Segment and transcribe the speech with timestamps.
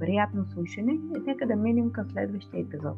[0.00, 2.96] Приятно слушане и нека да минем към следващия епизод.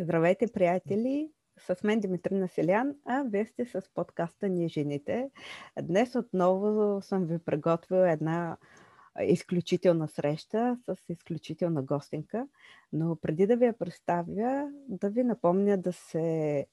[0.00, 1.30] Здравейте, приятели!
[1.58, 5.30] С мен Димитрина Селян, а вие сте с подкаста Ние жените.
[5.82, 8.56] Днес отново съм ви приготвила една
[9.22, 12.48] изключителна среща с изключителна гостинка.
[12.92, 16.66] Но преди да ви я представя, да ви напомня да се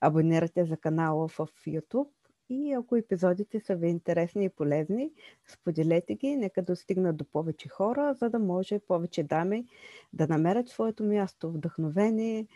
[0.00, 2.08] абонирате за канала в YouTube
[2.48, 5.12] и ако епизодите са ви интересни и полезни,
[5.46, 9.66] споделете ги, нека достигнат до повече хора, за да може повече дами
[10.12, 12.46] да намерят своето място, вдъхновение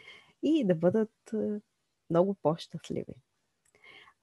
[0.42, 1.60] и да бъдат е,
[2.10, 3.14] много по-щастливи.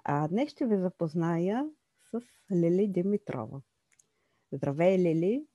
[0.04, 1.70] А днес ще ви запозная
[2.12, 2.22] с
[2.52, 3.62] Лили Димитрова.
[4.52, 5.46] Здравей, Лили!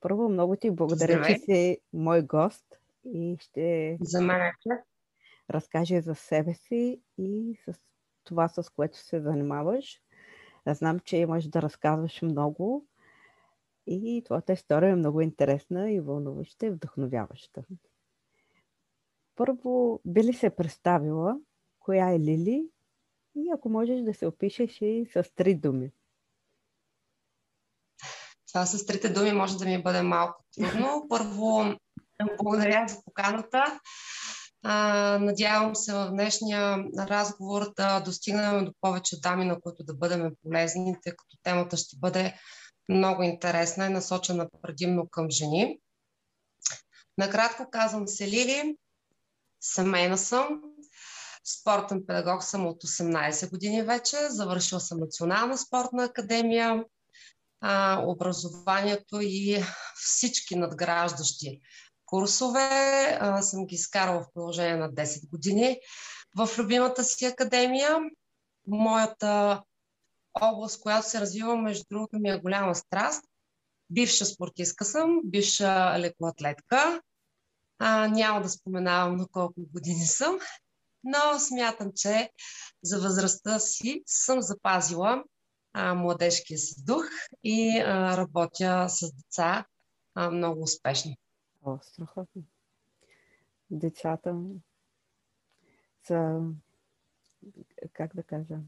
[0.00, 1.34] Първо много ти благодаря, Здравей.
[1.34, 4.52] че си мой гост и ще за мен е
[5.50, 7.80] разкаже за себе си и с
[8.26, 10.00] това, с което се занимаваш.
[10.66, 12.86] Знам, че имаш да разказваш много
[13.86, 17.62] и твоята история е много интересна и вълнуваща и вдъхновяваща.
[19.36, 21.38] Първо, би ли се представила
[21.78, 22.68] коя е Лили
[23.34, 25.90] и ако можеш да се опишеш и с три думи.
[28.48, 31.06] Това с трите думи може да ми бъде малко трудно.
[31.08, 31.64] Първо,
[32.42, 33.80] благодаря за поканата.
[34.62, 40.32] А, надявам се в днешния разговор да достигнем до повече дами, на които да бъдем
[40.42, 42.34] полезни, тъй като темата ще бъде
[42.88, 45.78] много интересна и насочена предимно към жени.
[47.18, 48.76] Накратко казвам се Лили,
[49.60, 50.60] семейна съм,
[51.44, 56.84] спортен педагог съм от 18 години вече, завършила съм Национална спортна академия,
[57.60, 61.60] а, образованието и всички надграждащи
[62.06, 62.68] курсове
[63.20, 65.80] а, съм ги изкарала в продължение на 10 години
[66.36, 67.98] в любимата си академия.
[68.66, 69.62] Моята
[70.40, 73.24] област, която се развива, между другото, ми е голяма страст.
[73.90, 77.02] Бивша спортистка съм, бивша лекоатлетка.
[77.78, 80.38] А, няма да споменавам на колко години съм,
[81.04, 82.30] но смятам, че
[82.82, 85.24] за възрастта си съм запазила
[85.72, 87.04] а, младежкия си дух
[87.44, 89.66] и а, работя с деца
[90.14, 91.16] а, много успешно.
[91.66, 92.42] О, страхотно.
[93.70, 94.42] Децата
[96.02, 96.42] са,
[97.92, 98.58] как да кажа,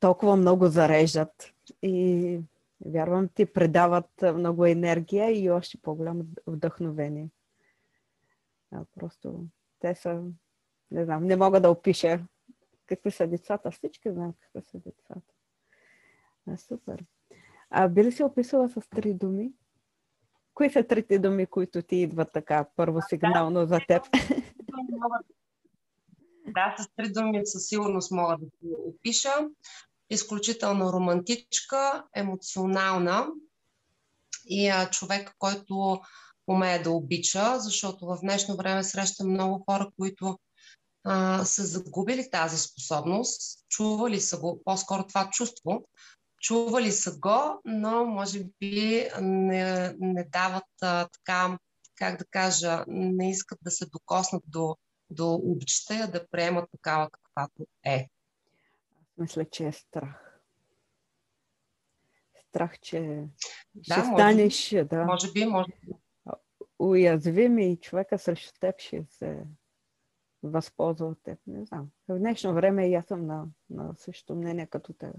[0.00, 2.40] толкова много зареждат и
[2.86, 7.30] вярвам ти предават много енергия и още по-голямо вдъхновение.
[8.70, 9.44] А, просто
[9.78, 10.24] те са,
[10.90, 12.26] не знам, не мога да опиша
[12.86, 13.70] какви са децата.
[13.70, 15.32] Всички знаем какви са децата.
[16.46, 17.04] А, супер.
[17.70, 19.52] А би ли си описала с три думи?
[20.60, 24.02] Кои са трите думи, които ти идват така първо сигнално за теб?
[26.46, 29.34] Да, с три думи със сигурност мога да го опиша.
[30.10, 33.28] Изключително романтичка, емоционална
[34.46, 36.00] и а, човек, който
[36.46, 40.38] умее да обича, защото в днешно време срещам много хора, които
[41.04, 45.84] а, са загубили тази способност, чували са го, по-скоро това чувство,
[46.40, 51.58] чували са го, но може би не, не дават а, така,
[51.94, 54.76] как да кажа, не искат да се докоснат до,
[55.10, 58.08] до обичта, да приемат такава каквато е.
[59.00, 60.40] Аз мисля, че е страх.
[62.48, 63.24] Страх, че
[63.74, 65.04] да, ще може, станеш, да.
[65.04, 65.92] Може би, може би.
[66.78, 69.46] Уязвим и човека срещу теб ще се
[70.42, 71.38] възползва от теб.
[71.46, 71.90] Не знам.
[72.08, 75.18] В днешно време и аз съм на, на същото мнение като тебе.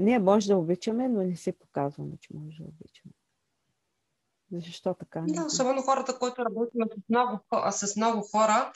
[0.00, 3.12] Ние може да обичаме, но не си показваме, че може да обичаме.
[4.52, 5.20] Защо така?
[5.20, 5.32] Не?
[5.32, 8.72] Да, особено хората, които работим с много, с много хора,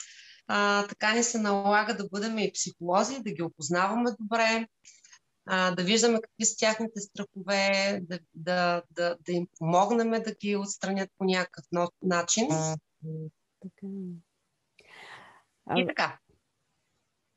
[0.47, 4.67] а, така ни се налага да бъдем и психолози, да ги опознаваме добре,
[5.45, 10.55] а, да виждаме какви са тяхните страхове, да, да, да, да им помогнем да ги
[10.55, 11.65] отстранят по някакъв
[12.01, 12.47] начин.
[13.61, 13.87] Така.
[15.65, 16.19] А, и така.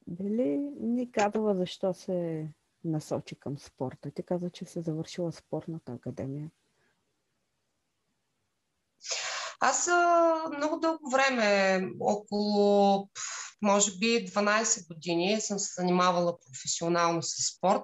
[0.07, 2.49] Дали ни казва защо се
[2.85, 4.11] насочи към спорта?
[4.11, 6.51] Ти каза, че се завършила спортната академия.
[9.61, 9.89] Аз
[10.57, 13.09] много дълго време, около
[13.63, 17.83] може би 12 години, съм се занимавала професионално с спорт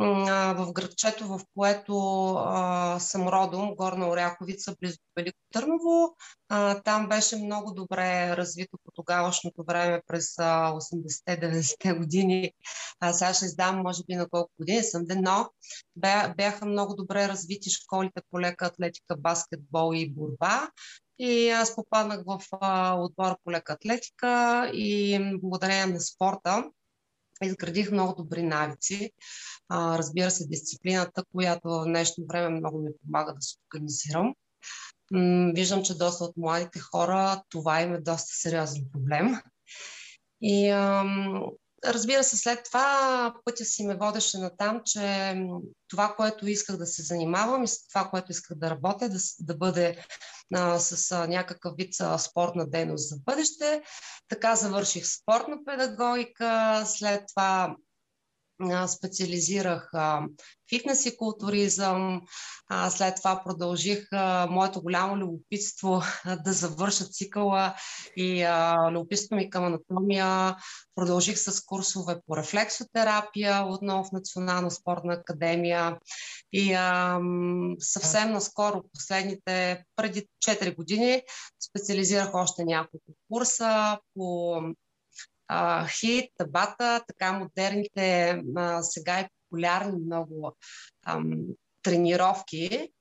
[0.00, 1.94] в градчето, в което
[2.38, 6.16] а, съм родом, Горна Оряховица, близо до Велико Търново.
[6.48, 12.52] А, там беше много добре развито по тогавашното време през 80-90-те години.
[13.00, 15.50] А, сега ще издам, може би, на колко години съм, но
[16.36, 20.70] бяха много добре развити школите по лека атлетика, баскетбол и борба.
[21.18, 26.64] И аз попаднах в а, отбора по лека атлетика и благодарение на спорта
[27.42, 29.12] изградих много добри навици.
[29.70, 34.34] А, разбира се, дисциплината, която в днешно време много ми помага да се организирам.
[35.12, 39.34] М- виждам, че доста от младите хора това им е доста сериозен проблем.
[40.42, 41.42] И ам,
[41.84, 45.34] разбира се, след това пътя си ме водеше на там, че
[45.88, 50.04] това, което исках да се занимавам и това, което исках да работя, да, да бъде
[50.54, 53.82] а, с а, някакъв вид а, спортна дейност за бъдеще.
[54.28, 57.76] Така завърших спортна педагогика, след това
[58.86, 59.90] специализирах
[60.70, 62.20] фитнес и културизъм.
[62.90, 64.08] След това продължих
[64.50, 66.02] моето голямо любопитство
[66.44, 67.74] да завърша цикъла
[68.16, 68.46] и
[68.92, 70.56] любопитство ми към анатомия.
[70.94, 75.98] Продължих с курсове по рефлексотерапия отново в Национална спортна академия.
[76.52, 76.74] И
[77.78, 81.22] съвсем наскоро, последните, преди 4 години,
[81.68, 84.60] специализирах още няколко курса по
[85.88, 90.56] хит, табата, така модерните, а, сега и популярни много
[91.06, 91.46] ам,
[91.82, 92.92] тренировки,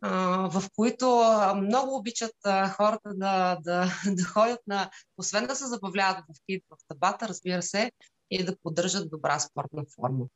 [0.00, 1.22] а, в които
[1.56, 3.86] много обичат а, хората да, да,
[4.16, 7.92] да ходят на, освен да се забавляват в хит, в табата, разбира се,
[8.30, 10.26] и да поддържат добра спортна форма.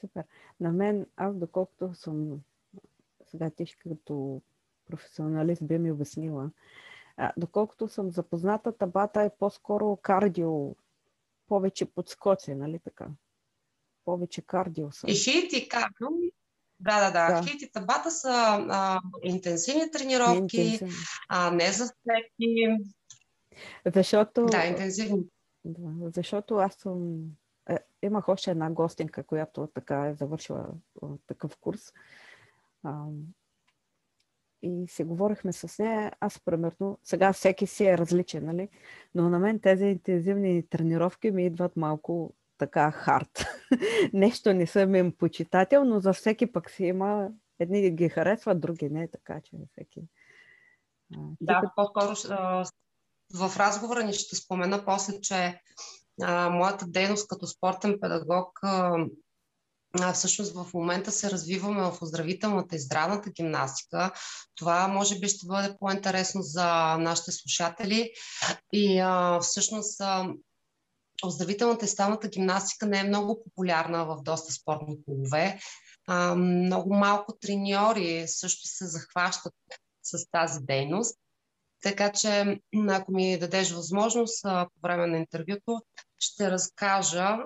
[0.00, 0.24] Супер.
[0.60, 2.40] На мен, аз доколкото съм
[3.30, 4.42] сега ти като
[4.86, 6.50] професионалист би ми обяснила,
[7.20, 10.74] а, доколкото съм запозната, табата е по-скоро кардио,
[11.48, 13.06] повече подскоци, нали така?
[14.04, 15.06] Повече кардио са.
[15.10, 16.08] И хит и кардио.
[16.80, 17.40] Да, да, да.
[17.40, 17.46] да.
[17.46, 18.30] Хит и табата са
[18.70, 20.92] а, интенсивни тренировки, интенсивни.
[21.28, 22.76] а не за всеки.
[23.94, 24.46] Защото...
[24.46, 25.24] Да, интензивни.
[25.64, 27.22] Да, защото аз съм...
[27.70, 30.66] Е, имах още една гостинка, която така е завършила
[31.26, 31.92] такъв курс
[34.62, 36.12] и си говорихме с нея.
[36.20, 38.68] Аз, примерно, сега всеки си е различен, нали?
[39.14, 43.46] Но на мен тези интензивни тренировки ми идват малко така хард.
[44.12, 47.28] Нещо не съм им почитател, но за всеки пък си има.
[47.58, 50.00] Едни ги харесват, други не, така че всеки.
[51.40, 52.14] Да, по-скоро
[53.34, 55.60] в разговора ни ще спомена после, че
[56.22, 58.96] а, моята дейност като спортен педагог а,
[60.14, 64.12] всъщност в момента се развиваме в оздравителната и здравната гимнастика.
[64.54, 68.10] Това може би ще бъде по-интересно за нашите слушатели.
[68.72, 70.28] И а, всъщност а,
[71.24, 75.60] оздравителната и ставната гимнастика не е много популярна в доста спортни клубове.
[76.06, 79.54] А, много малко треньори също се захващат
[80.02, 81.18] с тази дейност.
[81.82, 85.82] Така че, ако ми дадеш възможност по време на интервюто,
[86.18, 87.38] ще разкажа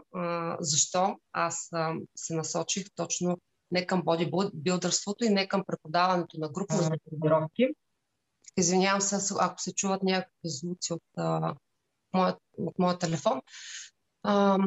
[0.60, 1.70] защо аз
[2.16, 3.38] се насочих точно
[3.70, 7.68] не към бодибилдърството и не към преподаването на група за тренировки.
[8.56, 11.54] Извинявам се, ако се чуват някакви звуци от, а,
[12.14, 13.40] моят, от моя телефон.
[14.22, 14.58] А,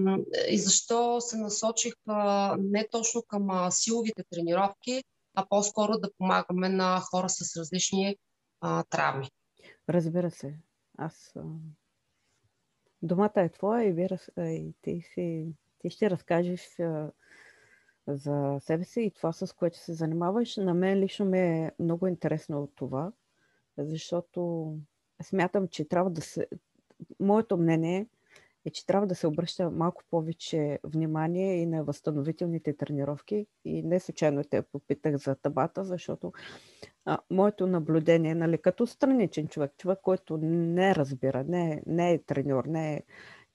[0.50, 5.04] и защо се насочих а, не точно към а, силовите тренировки,
[5.36, 8.16] а по-скоро да помагаме на хора с различни
[8.62, 9.30] а, травми.
[9.90, 10.60] Разбира се.
[10.98, 11.36] Аз.
[13.02, 16.78] Думата е твоя и, вира, и ти, си, ти ще разкажеш
[18.08, 20.58] за себе си и това, с което се занимаваш.
[20.58, 23.12] На мен лично ми е много интересно от това,
[23.78, 24.74] защото
[25.24, 26.48] смятам, че трябва да се.
[27.20, 28.08] Моето мнение
[28.66, 33.48] е, че трябва да се обръща малко повече внимание и на възстановителните тренировки.
[33.66, 36.34] И не случайно те попитах за табата, защото
[37.08, 42.66] а, моето наблюдение, нали, като страничен човек, човек, който не разбира, не, не е треньор,
[42.66, 43.02] не е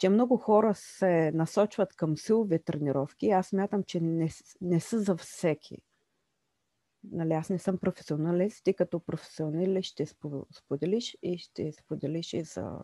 [0.03, 3.31] че много хора се насочват към силови тренировки.
[3.31, 4.31] Аз мятам, че не,
[4.61, 5.79] не са за всеки.
[7.13, 8.65] Нали, аз не съм професионалист.
[8.65, 10.07] Ти като професионалист ще
[10.53, 12.79] споделиш и ще споделиш и за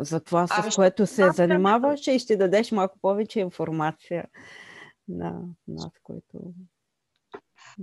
[0.00, 4.24] за това, с ами, което се занимаваш и ще дадеш малко повече информация
[5.08, 6.54] на нас, което...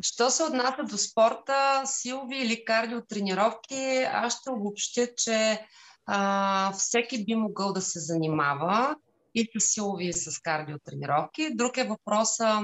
[0.01, 5.67] Що се отнася до спорта, силови или кардиотренировки, аз ще обобщя, че
[6.05, 8.95] а, всеки би могъл да се занимава
[9.35, 11.55] и с силови, и с кардиотренировки.
[11.55, 12.63] Друг е въпроса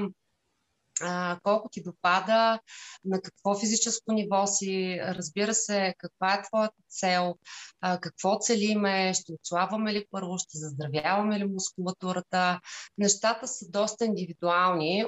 [1.02, 2.60] а, колко ти допада,
[3.04, 7.34] на какво физическо ниво си, разбира се, каква е твоята цел,
[7.80, 12.60] а, какво целиме, ще отслабваме ли първо, ще заздравяваме ли мускулатурата.
[12.98, 15.06] Нещата са доста индивидуални.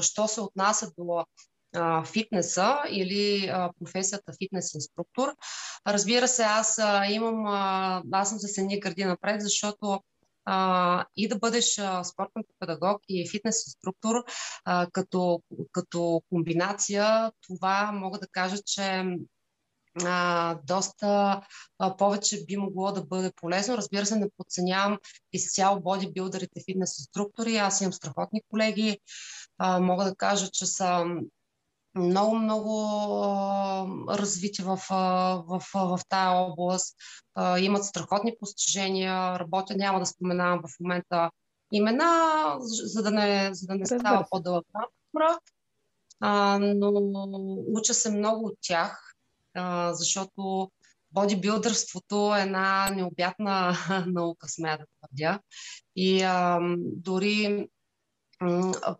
[0.00, 1.24] Що се отнася до
[2.12, 5.34] фитнеса или професията фитнес инструктор.
[5.86, 6.80] Разбира се, аз
[7.10, 7.46] имам,
[8.12, 10.00] аз съм с едни гърди напред, защото
[11.16, 14.24] и да бъдеш спортен педагог и фитнес инструктор
[14.92, 15.42] като,
[15.72, 19.04] като комбинация, това мога да кажа, че
[20.64, 21.40] доста
[21.98, 23.76] повече би могло да бъде полезно.
[23.76, 24.98] Разбира се, не подценявам
[25.32, 27.56] изцяло бодибилдерите, фитнес инструктори.
[27.56, 28.98] Аз имам страхотни колеги.
[29.80, 31.04] Мога да кажа, че са
[31.96, 32.72] много, много
[34.08, 36.96] развити в, в, в, в тая област,
[37.58, 41.30] имат страхотни постижения, работя, няма да споменавам в момента
[41.72, 45.40] имена, за да не, за да не става по-дълъг разговор,
[46.74, 46.92] но
[47.74, 49.14] уча се много от тях,
[49.54, 50.70] а, защото
[51.10, 53.76] бодибилдърството е една необятна
[54.06, 55.40] наука, смея да твърдя.
[55.96, 57.68] И а, дори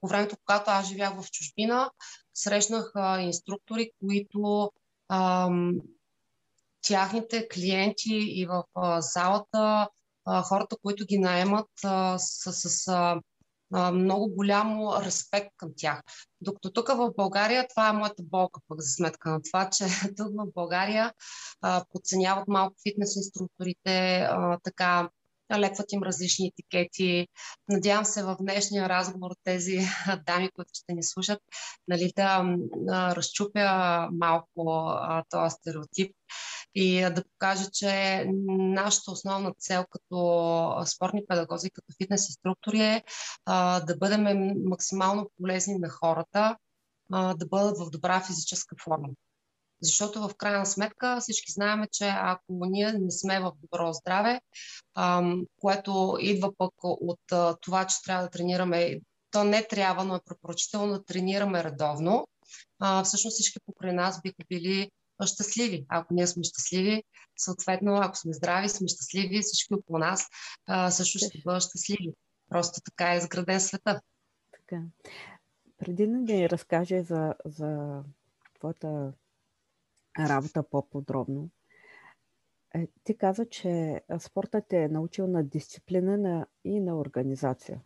[0.01, 1.91] по времето, когато аз живях в чужбина,
[2.37, 4.73] срещнах а, инструктори, които
[5.09, 5.51] а,
[6.83, 9.89] тяхните клиенти и в а, залата,
[10.25, 13.21] а, хората, които ги наемат, а, с, с а,
[13.73, 16.03] а, много голямо респект към тях.
[16.41, 19.85] Докато тук в България, това е моята болка пък за сметка на това, че
[20.17, 21.13] тук в България
[21.61, 25.11] а, подценяват малко фитнес инструкторите, а, така
[25.55, 27.29] лекват им различни етикети.
[27.69, 29.79] Надявам се в днешния разговор тези
[30.27, 31.39] дами, които ще ни слушат,
[31.89, 34.93] нали, да разчупя малко
[35.31, 36.17] този стереотип
[36.75, 43.03] и да покажа, че нашата основна цел като спортни педагози, като фитнес инструктори е
[43.87, 46.57] да бъдем максимално полезни на хората,
[47.11, 49.09] да бъдат в добра физическа форма.
[49.87, 54.41] Защото в крайна сметка всички знаем, че ако ние не сме в добро здраве,
[55.61, 57.21] което идва пък от
[57.61, 59.01] това, че трябва да тренираме,
[59.31, 62.29] то не трябва, но е препоръчително да тренираме редовно,
[63.05, 64.91] всъщност всички покрай нас биха били
[65.27, 65.87] щастливи.
[65.89, 67.03] Ако ние сме щастливи,
[67.37, 70.27] съответно, ако сме здрави, сме щастливи, всички около нас
[70.91, 72.13] също ще бъдат щастливи.
[72.49, 74.01] Просто така е изграден света.
[74.53, 74.83] Така.
[75.79, 78.03] Преди да ни разкаже за, за
[78.59, 79.13] твоята
[80.19, 81.51] работа по-подробно.
[82.75, 87.81] Е, ти каза, че спортът е научил на дисциплина на, и на организация.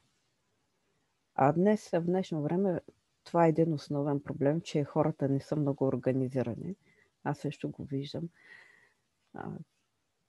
[1.35, 2.81] А днес, в днешно време,
[3.25, 6.77] това е един основен проблем, че хората не са много организирани.
[7.25, 8.29] Аз също го виждам.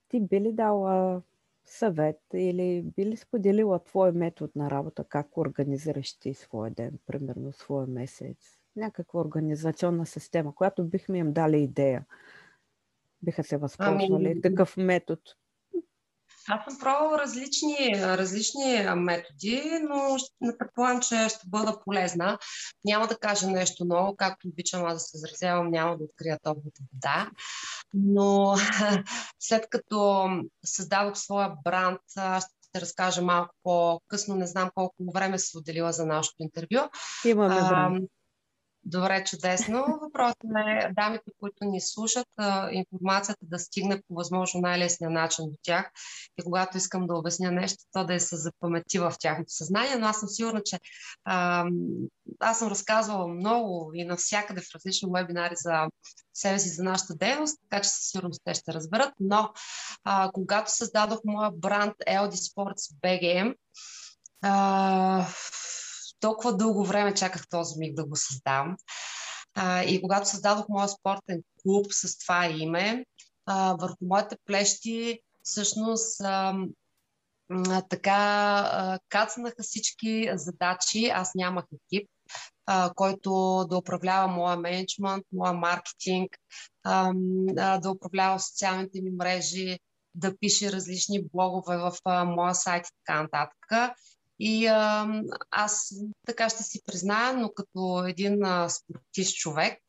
[0.08, 1.22] Ти би ли дала
[1.66, 7.54] съвет или би ли споделила твой метод на работа, как организираш ти своя ден, примерно
[7.54, 8.61] своя месец?
[8.76, 12.06] Някаква организационна система, която бихме им дали идея.
[13.22, 14.42] Биха се възползвали ами...
[14.42, 15.22] такъв метод.
[16.50, 22.38] Аз съм пробвала различни, различни методи, но не предполагам, че ще бъда полезна.
[22.86, 26.82] Няма да кажа нещо ново, както обичам аз да се изразявам, няма да открия топлата
[26.94, 27.30] вода.
[27.94, 28.56] Но
[29.40, 30.30] след като
[30.66, 32.02] създадох своя бранд,
[32.70, 36.90] ще разкажа малко по-късно, не знам колко време се отделила за нашето интервю.
[37.26, 38.00] Имаме време.
[38.86, 40.00] Добре, чудесно.
[40.02, 42.28] Въпросът е дамите, които ни слушат,
[42.72, 45.92] информацията да стигне по възможно най-лесния начин до тях
[46.40, 50.08] и когато искам да обясня нещо, то да е се запамети в тяхното съзнание, но
[50.08, 50.80] аз съм сигурна, че
[51.26, 51.66] а,
[52.40, 55.88] аз съм разказвала много и навсякъде в различни вебинари за
[56.34, 59.50] себе си, за нашата дейност, така че със сигурност те ще разберат, но
[60.04, 63.56] а, когато създадох моя бранд LD Sports BGM,
[64.42, 65.28] а,
[66.22, 68.76] толкова дълго време чаках този миг да го създам.
[69.56, 73.06] А, и когато създадох моя спортен клуб с това име,
[73.46, 76.56] а, върху моите плещи всъщност а,
[77.50, 78.20] а, така
[78.72, 81.06] а, кацнаха всички задачи.
[81.08, 82.10] Аз нямах екип,
[82.66, 83.32] а, който
[83.70, 86.38] да управлява моя менеджмент, моя маркетинг,
[86.84, 87.14] а,
[87.58, 89.80] а, да управлява социалните ми мрежи,
[90.16, 93.96] да пише различни блогове в а, моя сайт и така нататък.
[94.44, 95.08] И а,
[95.52, 95.94] аз
[96.26, 99.80] така ще си призная, но като един а, спортист човек,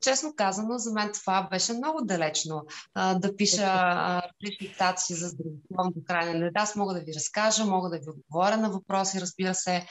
[0.00, 2.62] честно казано, за мен това беше много далечно.
[2.94, 6.50] А, да пиша различни статии за здравословното хранене.
[6.50, 9.86] Да, аз мога да ви разкажа, мога да ви отговоря на въпроси, разбира се,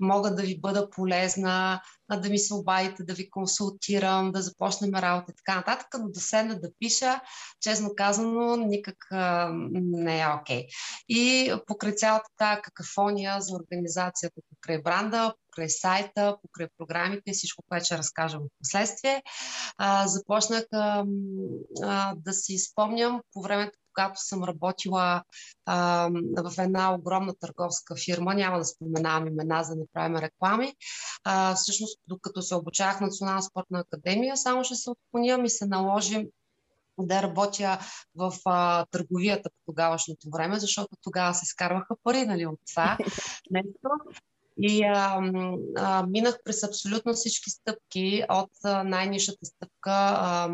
[0.00, 1.80] мога да ви бъда полезна,
[2.22, 6.20] да ми се обадите, да ви консултирам, да започнем работа и така нататък, но да
[6.20, 7.20] седна да пиша,
[7.60, 8.96] честно казано, никак
[9.72, 10.62] не е окей.
[10.62, 10.66] Okay.
[11.08, 17.84] И покрай цялата тази какафония за организацията, покрай бранда, покрай сайта, покрай програмите всичко, което
[17.84, 19.22] ще разкажа в последствие,
[19.78, 21.04] а, започнах а,
[21.82, 25.22] а, да си спомням по времето, когато съм работила
[25.66, 30.74] а, в една огромна търговска фирма, няма да споменавам имена, за да не правим реклами.
[31.24, 35.66] А, всъщност, докато се обучавах в Национална спортна академия, само ще се отклоня и се
[35.66, 36.26] наложи
[36.98, 37.78] да работя
[38.14, 42.98] в а, търговията по тогавашното време, защото тогава се скарваха пари нали, от това
[43.50, 43.88] нещо.
[44.60, 45.20] И а,
[45.76, 48.50] а, минах през абсолютно всички стъпки от
[48.84, 50.50] най-нишата стъпка, а,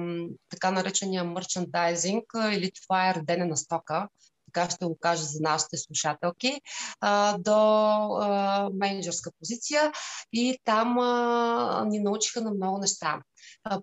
[0.48, 4.08] така наречения мерчендайзинг или това е редене на стока,
[4.52, 6.60] така ще го кажа за нашите слушателки,
[7.38, 9.92] до менеджерска позиция
[10.32, 10.88] и там
[11.88, 13.22] ни научиха на много неща.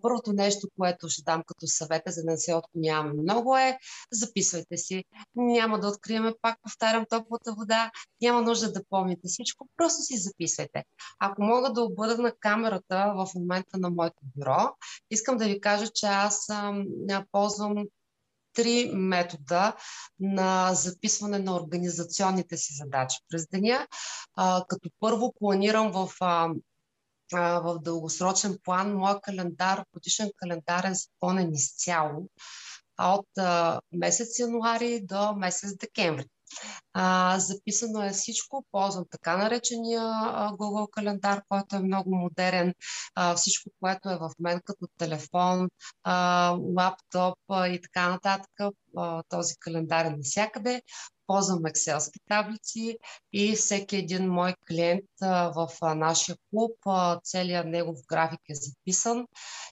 [0.01, 3.77] Първото нещо, което ще дам като съвета, за да не се отклоняваме много е
[4.11, 5.03] записвайте си.
[5.35, 7.91] Няма да откриеме, пак повтарям, топлата вода.
[8.21, 10.83] Няма нужда да помните всичко, просто си записвайте.
[11.19, 14.69] Ако мога да обърна камерата в момента на моето бюро,
[15.11, 16.73] искам да ви кажа, че аз а,
[17.31, 17.85] ползвам
[18.53, 19.75] три метода
[20.19, 23.87] на записване на организационните си задачи през деня.
[24.35, 26.49] А, като първо планирам в а,
[27.33, 32.29] в дългосрочен план моя календар, годишен календар е запълнен изцяло
[32.99, 36.25] от а, месец януари до месец декември.
[36.93, 40.01] А, записано е всичко, ползвам така наречения
[40.51, 42.73] Google календар, който е много модерен.
[43.15, 45.69] А, всичко, което е в мен като телефон,
[46.03, 48.51] а, лаптоп а, и така нататък,
[48.97, 50.81] а, този календар е навсякъде
[51.29, 52.97] ползвам екселски таблици
[53.33, 56.71] и всеки един мой клиент в нашия клуб,
[57.23, 59.27] целият негов график е записан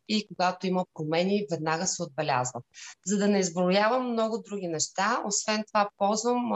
[0.10, 2.62] и когато има промени, веднага се отбелязвам.
[3.06, 6.52] За да не изброявам много други неща, освен това ползвам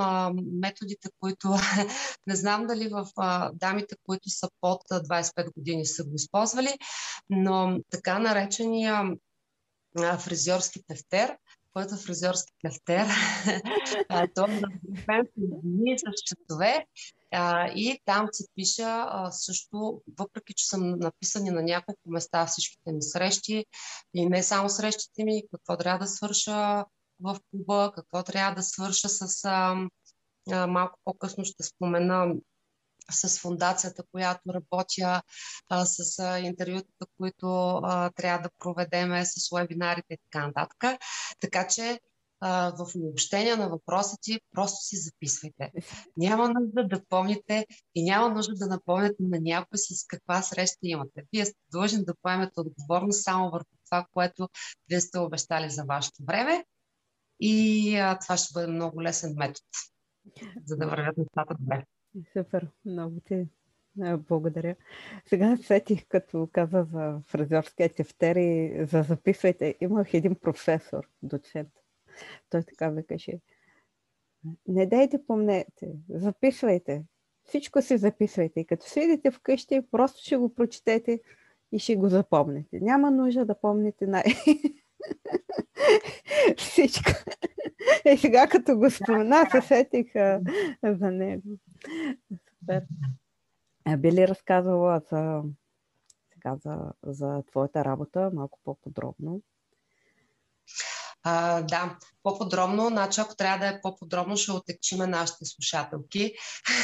[0.60, 1.48] методите, които
[2.28, 3.08] не знам дали в
[3.54, 6.74] дамите, които са под 25 години са го използвали,
[7.30, 9.04] но така наречения
[10.20, 11.38] фризьорски тефтер,
[11.74, 13.08] който фризьорски кафтер.
[14.36, 14.58] Той е
[15.38, 16.86] на дни с часове.
[17.76, 23.66] и там се пиша също, въпреки че съм написани на няколко места всичките ми срещи,
[24.14, 26.86] и не само срещите ми, какво трябва да свърша
[27.20, 29.50] в клуба, какво трябва да свърша с
[30.68, 32.36] малко по-късно ще спомена
[33.12, 35.22] с фундацията, която работя,
[35.70, 41.00] а, с а, интервютата, които а, трябва да проведеме, с вебинарите и така нататък.
[41.40, 42.00] Така че
[42.78, 45.72] в обобщение на въпроса ти, просто си записвайте.
[46.18, 51.24] Няма нужда да помните и няма нужда да напомняте на някой с каква среща имате.
[51.34, 54.50] Вие сте длъжни да поемете отговорност само върху това, което
[54.90, 56.66] вие сте обещали за вашето време.
[57.40, 59.66] И а, това ще бъде много лесен метод,
[60.66, 61.86] за да вървят нещата добре.
[62.34, 63.48] Супер, много ти
[64.18, 64.76] благодаря.
[65.26, 69.76] Сега сетих, като каза за фразерския тефтер и за записвайте.
[69.82, 71.70] Имах един професор, доцент.
[72.50, 73.40] Той така викаше.
[74.68, 77.04] Не дайте помнете, записвайте.
[77.44, 78.60] Всичко си записвайте.
[78.60, 81.20] И като седите вкъщи, просто ще го прочетете
[81.72, 82.80] и ще го запомните.
[82.82, 84.24] Няма нужда да помните най...
[86.58, 87.12] Всичко.
[88.06, 90.14] И сега като го спомена, се сетих
[90.84, 91.44] за него.
[92.60, 92.84] Супер.
[93.98, 95.44] Би ли разказвала за,
[96.34, 99.42] сега за, за твоята работа малко по-подробно?
[101.24, 106.34] А, да, по-подробно, значи ако трябва да е по-подробно, ще отекчиме нашите слушателки.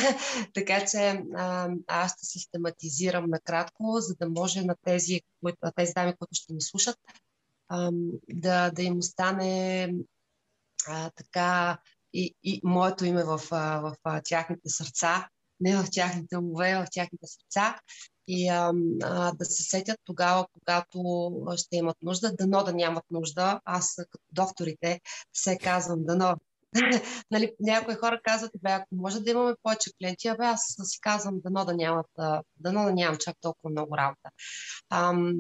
[0.54, 6.16] така че а, аз ще систематизирам накратко, за да може на тези, които, тези дами,
[6.18, 6.98] които ще ни слушат,
[7.70, 7.92] а,
[8.30, 9.94] да, да им остане
[10.88, 11.78] а, така
[12.18, 17.28] и, и моето име в, в, в тяхните сърца, не в тяхните умове, в тяхните
[17.28, 17.80] сърца.
[18.28, 23.62] И а, а, да се сетят тогава, когато ще имат нужда, дано да нямат нужда.
[23.66, 25.02] Аз като докторите
[25.34, 26.36] се казвам дано
[27.32, 31.40] нали, някои хора казват, бе, ако може да имаме повече клиенти, абе, аз си казвам,
[31.44, 32.06] дано да нямат,
[32.58, 34.30] дано да нямам чак толкова много работа.
[34.90, 35.34] Ам,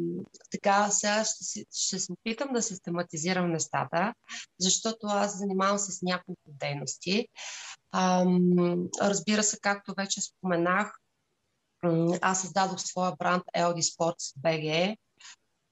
[0.51, 4.13] така, сега ще, ще се опитам да систематизирам нещата,
[4.59, 7.27] защото аз занимавам с няколко дейности.
[7.91, 10.99] Ам, разбира се, както вече споменах,
[12.21, 14.97] аз създадох своя бранд LD Sports BG,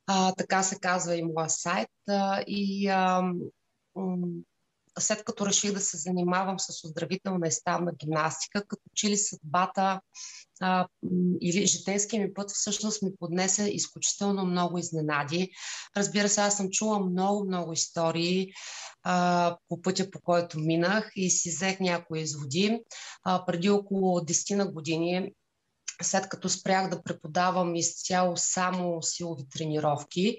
[0.07, 1.89] А, така се казва и моя сайт.
[2.09, 3.31] А, и а,
[4.99, 10.01] след като реших да се занимавам с оздравителна и ставна гимнастика, като че ли съдбата
[10.61, 10.87] а,
[11.41, 15.51] или житейския ми път всъщност ми поднесе изключително много изненади.
[15.97, 18.51] Разбира се, аз съм чула много-много истории
[19.03, 22.79] а, по пътя, по който минах и си взех някои изводи.
[23.23, 25.31] А, преди около 10 на години
[26.01, 30.37] след като спрях да преподавам изцяло само силови тренировки,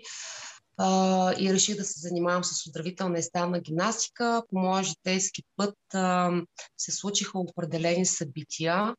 [0.78, 4.42] а, и реших да се занимавам с оздравителна и ставна гимнастика.
[4.50, 6.32] По моя житейски път а,
[6.76, 8.94] се случиха определени събития.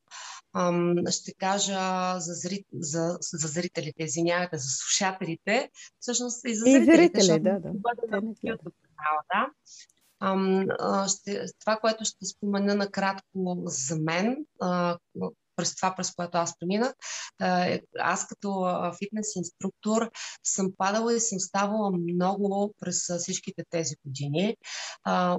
[0.53, 2.63] А, ще кажа за, зри...
[2.73, 7.19] за, за зрителите, извинявайте, за слушателите, всъщност и за зрителите.
[7.19, 7.59] И зрители, да, да.
[7.59, 7.71] да.
[9.33, 9.47] да.
[10.19, 14.97] А, ще, това, което ще спомена накратко за мен, а,
[15.57, 16.93] през това, през което аз преминах.
[17.41, 18.65] Е, аз като
[18.99, 20.11] фитнес инструктор
[20.43, 24.57] съм падала и съм ставала много през всичките тези години.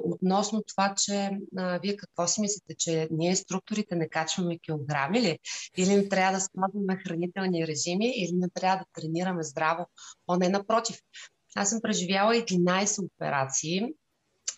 [0.04, 1.31] Относно това, че
[1.83, 5.38] вие какво си мислите, че ние инструкторите не качваме килограми ли?
[5.76, 9.87] Или не трябва да спазваме хранителни режими, или не трябва да тренираме здраво?
[10.26, 10.98] О, не, напротив.
[11.57, 13.83] Аз съм преживяла 11 операции,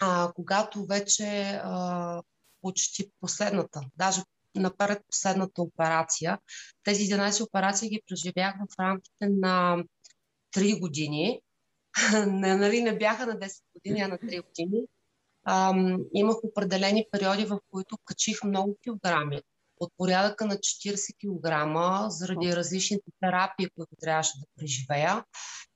[0.00, 2.22] а, когато вече а,
[2.62, 4.22] почти последната, даже
[4.54, 6.38] напред последната операция.
[6.84, 9.84] Тези 11 операции ги преживях в рамките на
[10.56, 11.40] 3 години.
[12.26, 14.82] не, нали, не бяха на 10 години, а на 3 години.
[15.44, 19.40] Ам, имах определени периоди, в които качих много килограми.
[19.76, 25.24] От порядъка на 40 кг, заради различните терапии, които трябваше да преживея.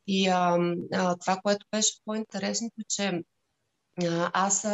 [0.07, 3.23] И ам, а, това, което беше по-интересното, че
[4.33, 4.67] аз,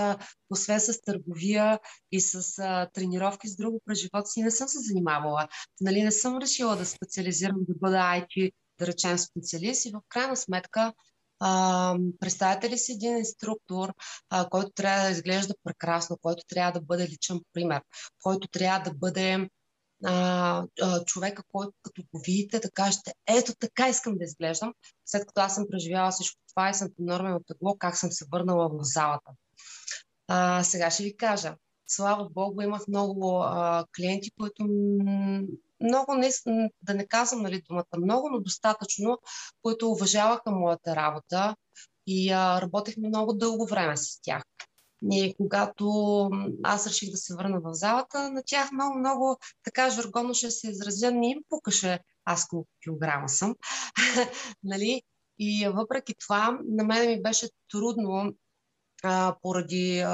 [0.50, 1.78] освен с търговия
[2.12, 5.48] и с а, тренировки с друго през живота си, не съм се занимавала.
[5.80, 10.36] Нали, не съм решила да специализирам, да бъда IT, да речем специалист и в крайна
[10.36, 10.92] сметка
[11.40, 13.94] а, представете ли си един инструктор,
[14.30, 17.82] а, който трябва да изглежда прекрасно, който трябва да бъде личен пример,
[18.22, 19.48] който трябва да бъде
[20.04, 24.74] а, а, човека, който като го видите, да кажете, ето така искам да изглеждам,
[25.06, 28.24] след като аз съм преживяла всичко това и съм по нормално тегло, как съм се
[28.32, 29.30] върнала в залата.
[30.28, 31.54] А, сега ще ви кажа.
[31.86, 34.64] Слава Богу, имах много а, клиенти, които
[35.80, 36.30] много, не,
[36.82, 39.18] да не казвам нали, думата много, но достатъчно,
[39.62, 41.56] които уважаваха моята работа
[42.06, 44.42] и а, работехме много дълго време с тях.
[45.12, 45.84] И когато
[46.62, 50.70] аз реших да се върна в залата, на тях много, много така жаргонно ще се
[50.70, 53.54] изразя, не им пукаше аз колко килограма съм.
[54.62, 55.02] нали?
[55.38, 58.32] И въпреки това, на мен ми беше трудно
[59.02, 60.04] а, поради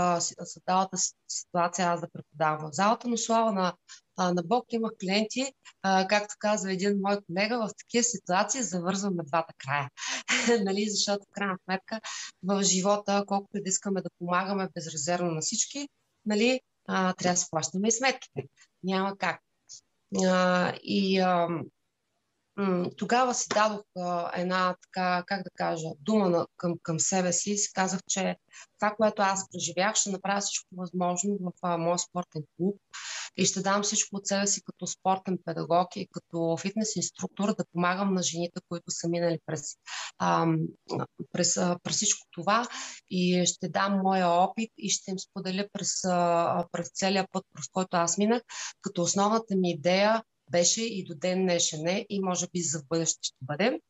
[0.45, 0.97] създалата
[1.29, 3.75] ситуация аз да преподавам в залата, но слава на,
[4.17, 9.23] а, на Бог имах клиенти, а, както казва един мой колега, в такива ситуации завързваме
[9.27, 9.91] двата края.
[10.65, 10.91] нали?
[10.91, 12.01] Защото в крайна сметка
[12.43, 15.89] в живота, колкото и да искаме да помагаме безрезервно на всички,
[16.27, 16.61] нали?
[16.89, 18.43] а, трябва да се плащаме и сметките.
[18.83, 19.41] Няма как.
[20.25, 21.49] А, и а,
[22.97, 23.83] тогава си дадох
[24.35, 27.57] една така, как да кажа, дума на, към, към себе си.
[27.57, 28.37] Си казах, че
[28.79, 32.77] това, което аз преживях, ще направя всичко възможно в а, моят спортен клуб
[33.37, 37.65] и ще дам всичко от себе си като спортен педагог и като фитнес инструктор да
[37.73, 39.63] помагам на жените, които са минали през,
[40.19, 40.47] а,
[41.33, 42.69] през, а, през всичко това.
[43.11, 47.69] И ще дам моя опит и ще им споделя през, а, през целия път, през
[47.69, 48.43] който аз минах,
[48.81, 53.19] като основната ми идея беше и до ден днешен е и може би за бъдеще
[53.23, 53.81] ще бъде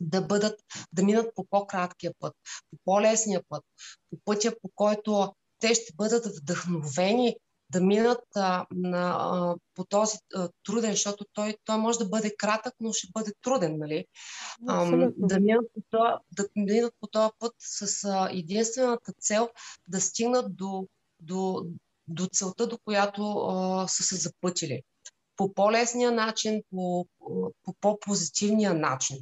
[0.00, 0.60] да бъдат,
[0.92, 2.34] да минат по по-краткия път,
[2.70, 3.64] по по-лесния път,
[4.10, 7.36] по пътя, по който те ще бъдат вдъхновени
[7.70, 12.36] да минат а, на, а, по този а, труден, защото той, той може да бъде
[12.36, 14.06] кратък, но ще бъде труден, нали?
[14.68, 19.50] А, да, минат по този, да минат по този път с а, единствената цел
[19.88, 20.88] да стигнат до,
[21.20, 21.66] до,
[22.08, 24.82] до целта, до която а, са се запътили
[25.36, 27.06] по по-лесния начин, по,
[27.64, 29.16] по по-позитивния начин.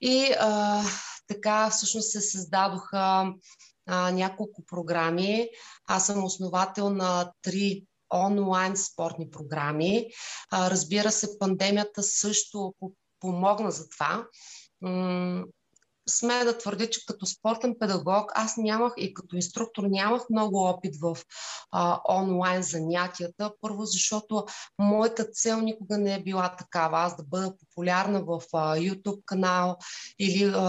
[0.00, 0.82] И а,
[1.26, 3.32] така всъщност се създадоха
[3.86, 5.48] а, няколко програми.
[5.88, 10.06] Аз съм основател на три онлайн спортни програми.
[10.50, 12.74] А, разбира се, пандемията също
[13.20, 14.26] помогна за това
[16.08, 20.94] смея да твърдя, че като спортен педагог аз нямах и като инструктор нямах много опит
[21.00, 21.18] в
[21.70, 23.52] а, онлайн занятията.
[23.60, 24.44] Първо, защото
[24.78, 26.98] моята цел никога не е била такава.
[26.98, 29.76] Аз да бъда популярна в а, YouTube канал
[30.18, 30.60] или а,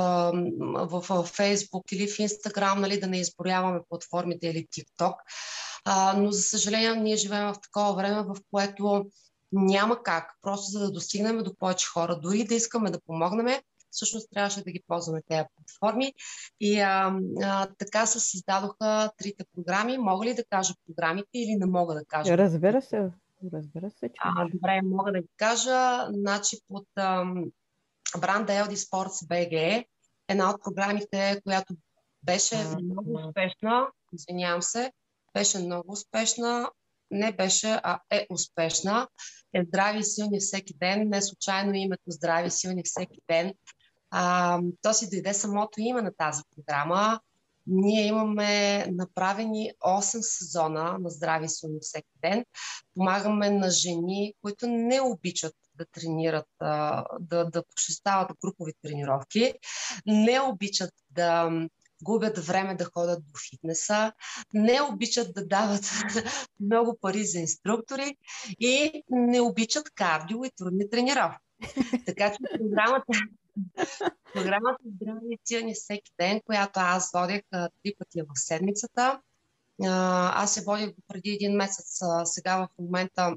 [0.62, 5.14] в а, Facebook или в Instagram, нали, да не изборяваме платформите или TikTok.
[5.86, 9.06] А, но, за съжаление, ние живеем в такова време, в което
[9.52, 13.60] няма как, просто за да достигнем до повече хора, дори да искаме да помогнем,
[13.92, 16.14] всъщност трябваше да ги ползваме тези платформи.
[16.60, 19.98] И а, а, така се създадоха трите програми.
[19.98, 22.38] Мога ли да кажа програмите или не мога да кажа?
[22.38, 23.12] Разбира се.
[23.54, 24.20] Разбира се, че.
[24.20, 26.08] А, добре, мога да ви кажа.
[26.12, 27.46] Значи под ам,
[28.18, 29.86] бранда LD Sports BG,
[30.28, 31.74] една от програмите, която
[32.24, 34.92] беше много успешна, извинявам се,
[35.34, 36.70] беше много успешна,
[37.12, 39.08] не беше, а е успешна,
[39.54, 41.10] е здрави и силни всеки ден.
[41.10, 43.54] Не случайно името здрави и силни всеки ден.
[44.12, 47.20] А, то си дойде самото име на тази програма.
[47.68, 52.46] Ние имаме направени 8 сезона на здрави и силни всеки ден.
[52.96, 56.48] Помагаме на жени, които не обичат да тренират,
[57.20, 59.54] да, да посещават групови тренировки,
[60.06, 61.52] не обичат да
[62.04, 64.14] губят време да ходят до фитнеса,
[64.54, 65.92] не обичат да дават
[66.60, 68.18] много пари за инструктори
[68.60, 71.46] и не обичат кардио и трудни тренировки.
[72.06, 73.06] Така че програмата,
[74.34, 79.22] програмата Здраве и силни всеки ден, която аз водех три пъти в седмицата.
[79.84, 82.00] Аз се водих преди един месец.
[82.24, 83.36] Сега в момента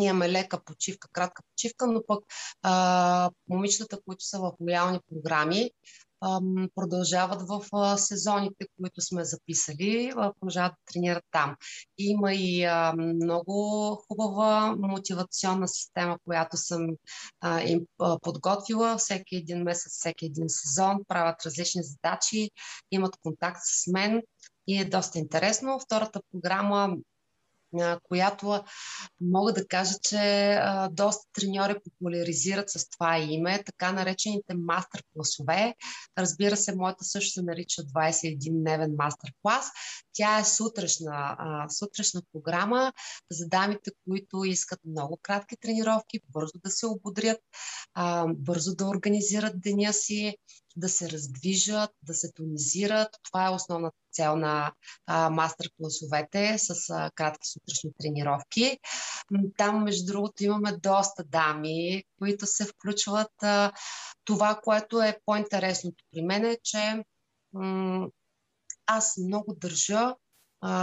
[0.00, 2.24] имаме лека почивка, кратка почивка, но пък
[2.62, 5.70] а, момичетата, които са в лоялни програми,
[6.74, 7.64] продължават в
[7.98, 11.56] сезоните, които сме записали, продължават да тренират там.
[11.98, 16.86] Има и много хубава мотивационна система, която съм
[17.66, 17.80] им
[18.22, 18.96] подготвила.
[18.96, 22.50] Всеки един месец, всеки един сезон правят различни задачи,
[22.90, 24.22] имат контакт с мен
[24.66, 25.80] и е доста интересно.
[25.80, 26.96] Втората програма
[28.02, 28.64] която
[29.20, 35.74] мога да кажа, че доста треньори популяризират с това име, така наречените мастер класове.
[36.18, 39.70] Разбира се, моята също се нарича 21-дневен мастер клас.
[40.12, 41.36] Тя е сутрешна,
[41.78, 42.92] сутрешна програма
[43.30, 47.40] за дамите, които искат много кратки тренировки, бързо да се ободрят,
[48.28, 50.36] бързо да организират деня си,
[50.78, 53.08] да се раздвижат, да се тонизират.
[53.22, 54.72] Това е основната цел на
[55.08, 58.78] мастер-класовете с а, кратки сутрешни тренировки.
[59.56, 63.42] Там, между другото, имаме доста дами, които се включват.
[63.42, 63.72] А,
[64.24, 67.04] това, което е по-интересното при мен е, че
[67.52, 68.08] м-
[68.86, 70.14] аз много държа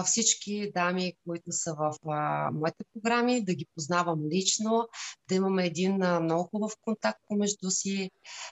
[0.06, 1.94] всички дами, които са в
[2.54, 4.88] моите програми, да ги познавам лично,
[5.30, 8.12] да имаме един много хубав контакт помежду си,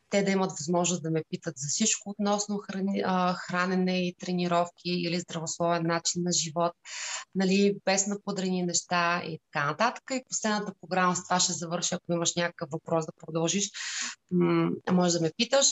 [0.10, 2.62] те да имат възможност да ме питат за всичко относно
[3.36, 6.74] хранене и тренировки или здравословен начин на живот,
[7.36, 10.04] нали, без напудрени неща и така нататък.
[10.12, 13.70] И последната програма с това ще завърша, ако имаш някакъв въпрос да продължиш,
[14.92, 15.68] може да ме питаш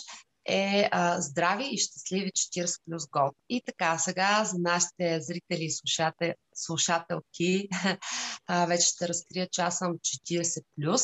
[0.45, 3.35] е а, здрави и щастливи 40 плюс год.
[3.49, 7.67] И така, сега за нашите зрители и слушател, слушателки
[8.47, 11.01] а, вече ще разкрия, че аз съм 40 плюс.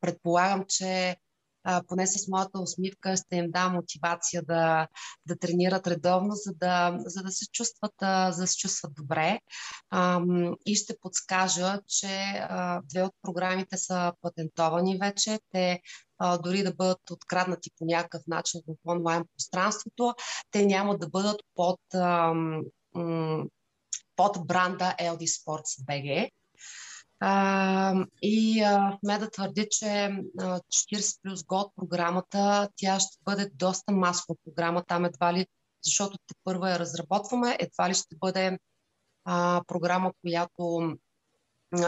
[0.00, 1.16] Предполагам, че
[1.64, 4.88] а, поне с моята усмивка ще им дам мотивация да,
[5.26, 9.40] да тренират редовно, за да, за да се чувстват, а, за да се чувстват добре.
[9.90, 10.20] А,
[10.66, 12.06] и ще подскажа, че
[12.48, 15.38] а, две от програмите са патентовани вече.
[15.52, 15.80] Те
[16.42, 20.14] дори да бъдат откраднати по някакъв начин в онлайн пространството,
[20.50, 21.80] те няма да бъдат под,
[24.16, 26.30] под бранда LD Sports BG.
[28.22, 33.92] И а, ме да твърди, че а, 40 плюс год програмата, тя ще бъде доста
[33.92, 34.84] масова програма.
[34.84, 35.46] Там едва ли,
[35.84, 38.58] защото те първа я разработваме, едва ли ще бъде
[39.24, 40.96] а, програма, която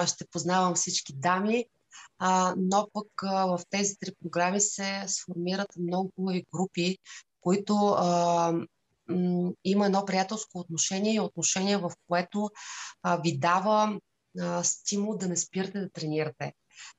[0.06, 1.66] ще познавам всички дами,
[2.18, 6.98] а, но пък а, в тези три програми се сформират много хубави групи,
[7.40, 8.52] които а,
[9.08, 12.50] м- има едно приятелско отношение и отношение, в което
[13.02, 14.00] а, ви дава
[14.40, 16.52] а, стимул да не спирате да тренирате.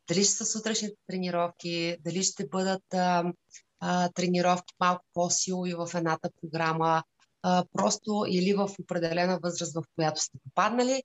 [0.07, 3.33] Дали ще са сутрешните тренировки, дали ще бъдат а,
[3.79, 7.03] а, тренировки малко по-силови в едната програма,
[7.43, 11.03] а, просто или в определена възраст, в която сте попаднали.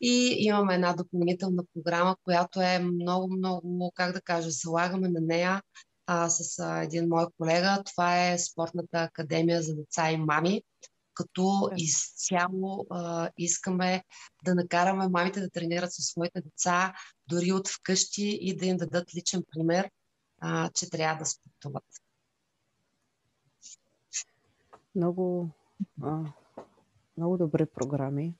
[0.00, 5.62] И имаме една допълнителна програма, която е много, много, как да кажа, залагаме на нея
[6.06, 7.82] а, с а, един мой колега.
[7.86, 10.62] Това е Спортната академия за деца и мами,
[11.14, 14.04] като изцяло а, искаме
[14.44, 16.94] да накараме мамите да тренират със своите деца,
[17.28, 19.90] дори от вкъщи и да им дадат личен пример,
[20.40, 21.84] а, че трябва да спортуват.
[24.94, 25.50] Много,
[26.02, 26.24] а,
[27.16, 28.34] много добри програми.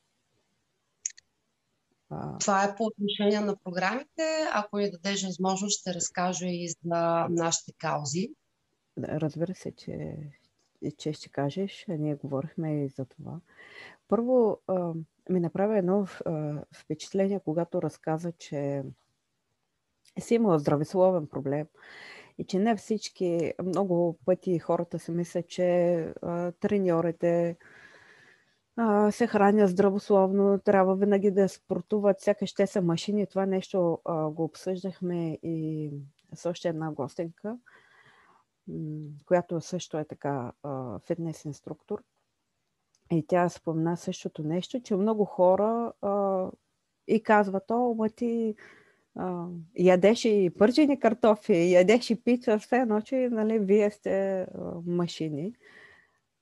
[2.10, 2.38] А...
[2.38, 4.48] Това е по отношение на програмите.
[4.52, 8.28] Ако ни дадеш възможност, ще разкажа и за нашите каузи.
[8.98, 10.16] Разбира се, че
[10.98, 13.40] че ще кажеш, ние говорихме и за това.
[14.08, 14.58] Първо,
[15.30, 16.06] ми направи едно
[16.74, 18.82] впечатление, когато разказа, че
[20.20, 21.66] си имала здравословен проблем
[22.38, 27.56] И че не всички, много пъти хората си мислят, че а, треньорите
[28.76, 33.26] а, се хранят здравословно, трябва винаги да спортуват, сякаш те са машини.
[33.26, 35.90] Това нещо а, го обсъждахме и
[36.34, 37.58] с още една гостенка,
[39.26, 42.02] която също е така а, фитнес инструктор.
[43.12, 46.46] И тя спомна същото нещо, че много хора а,
[47.08, 48.54] и казват, о, ма ти
[49.16, 49.46] а,
[49.78, 54.46] ядеш и пържени картофи, ядеш и пица, все едно, че нали, вие сте а,
[54.86, 55.54] машини.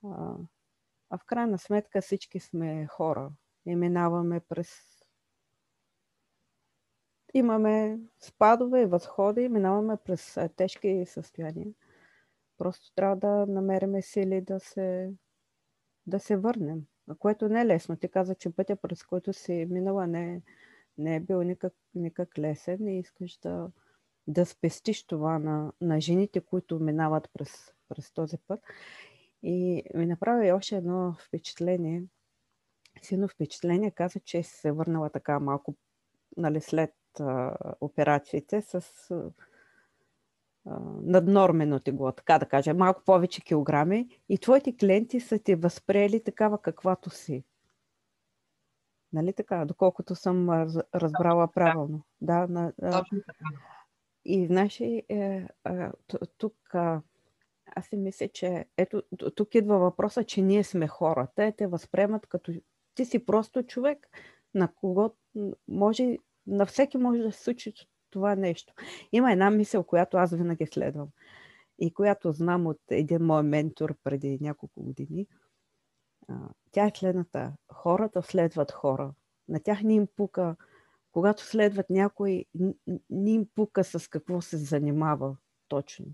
[0.05, 0.35] А,
[1.11, 3.31] а в крайна сметка всички сме хора
[3.67, 4.95] и минаваме през
[7.35, 11.73] имаме спадове и възходи, минаваме през тежки състояния.
[12.59, 15.13] Просто трябва да намериме сили да се,
[16.07, 16.83] да се върнем,
[17.19, 17.97] което не е лесно.
[17.97, 20.43] Ти каза, че пътя, през който си минала, не,
[20.98, 23.70] не е бил никак, никак лесен и искаш да,
[24.26, 28.61] да спестиш това на, на жените, които минават през, през този път.
[29.42, 32.02] И ми направи още едно впечатление.
[33.02, 35.74] Силно впечатление каза, че се върнала така малко
[36.37, 39.30] нали, след а, операциите с а,
[41.02, 46.62] наднормено тегло, така да кажа, малко повече килограми и твоите клиенти са те възприели такава
[46.62, 47.44] каквато си.
[49.14, 50.50] Нали така, доколкото съм
[50.94, 52.03] разбрала правилно.
[52.20, 53.44] Да, на, Точно така.
[54.24, 55.48] И знаеш, е,
[56.38, 56.55] тук
[57.66, 59.03] аз си мисля, че ето
[59.37, 61.29] тук идва въпроса, че ние сме хора.
[61.35, 62.53] Те те възприемат като
[62.94, 64.09] ти си просто човек,
[64.55, 65.11] на кого
[65.68, 67.72] може, на всеки може да се случи
[68.11, 68.74] това нещо.
[69.12, 71.09] Има една мисъл, която аз винаги следвам
[71.79, 75.27] и която знам от един мой ментор преди няколко години.
[76.71, 77.53] Тя е следната.
[77.73, 79.15] Хората следват хора.
[79.49, 80.57] На тях не им пука,
[81.13, 82.45] когато следват някой,
[83.11, 85.37] не им пука с какво се занимава
[85.69, 86.07] точно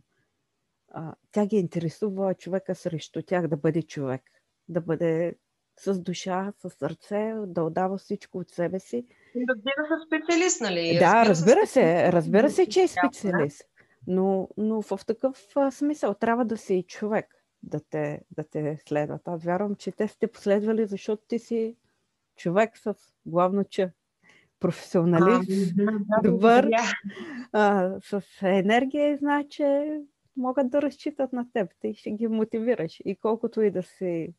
[0.90, 4.22] а, тя ги интересува човека срещу тях да бъде човек,
[4.68, 5.34] да бъде
[5.80, 9.06] с душа, с сърце, да отдава всичко от себе си.
[9.48, 10.96] Разбира се, специалист, нали?
[10.98, 13.62] Да, разбира се, разбира се, че е специалист.
[14.06, 19.28] Но, но в такъв смисъл трябва да си и човек да те, да те следват.
[19.28, 21.76] Аз вярвам, че те сте последвали, защото ти си
[22.36, 22.94] човек с
[23.26, 23.90] главно че
[24.60, 25.74] професионалист,
[26.10, 26.70] а, добър,
[27.52, 29.64] а, с енергия, значи
[30.36, 31.70] могат да разчитат на теб.
[31.80, 33.00] Ти ще ги мотивираш.
[33.04, 34.34] И колкото и да си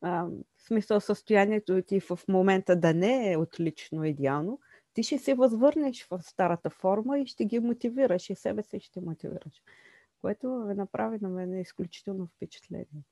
[0.00, 0.24] а,
[0.56, 4.60] в смисъл състоянието ти в момента да не е отлично идеално,
[4.94, 9.00] ти ще се възвърнеш в старата форма и ще ги мотивираш и себе си ще
[9.00, 9.62] мотивираш.
[10.24, 13.04] Което ме направи на мен изключително впечатление.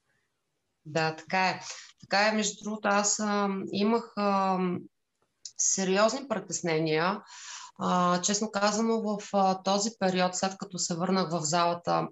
[0.84, 1.60] Да, така е.
[2.00, 4.58] Така е, между другото, аз а, имах а,
[5.58, 7.22] сериозни притеснения
[7.78, 12.08] а, честно казано, в а, този период, след като се върнах в залата,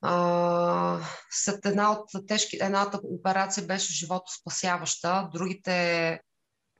[0.00, 1.00] а,
[1.30, 6.20] след една от тежки, едната операция беше животоспасяваща, другите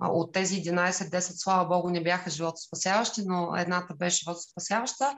[0.01, 5.17] от тези 11-10, слава Богу, не бяха животоспасяващи, но едната беше животоспасяваща.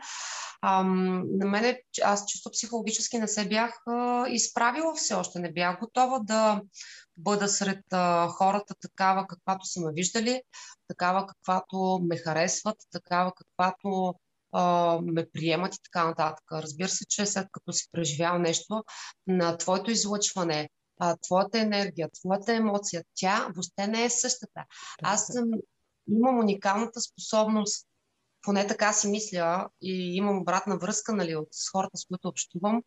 [0.63, 5.81] Ам, на мене, аз чисто психологически не се бях а, изправила все още, не бях
[5.81, 6.63] готова да
[7.17, 10.43] бъда сред а, хората такава, каквато са ме виждали,
[10.89, 14.15] такава, каквато ме харесват, такава, каквато
[15.03, 16.45] ме приемат и така нататък.
[16.53, 18.85] Разбира се, че след като си преживял нещо,
[19.27, 20.69] на твоето излъчване,
[21.01, 24.65] а, твоята енергия, твоята емоция, тя въобще не е същата.
[25.03, 25.45] Аз съм,
[26.09, 27.87] имам уникалната способност,
[28.43, 32.83] поне така си мисля, и имам обратна връзка нали, от с хората, с които общувам.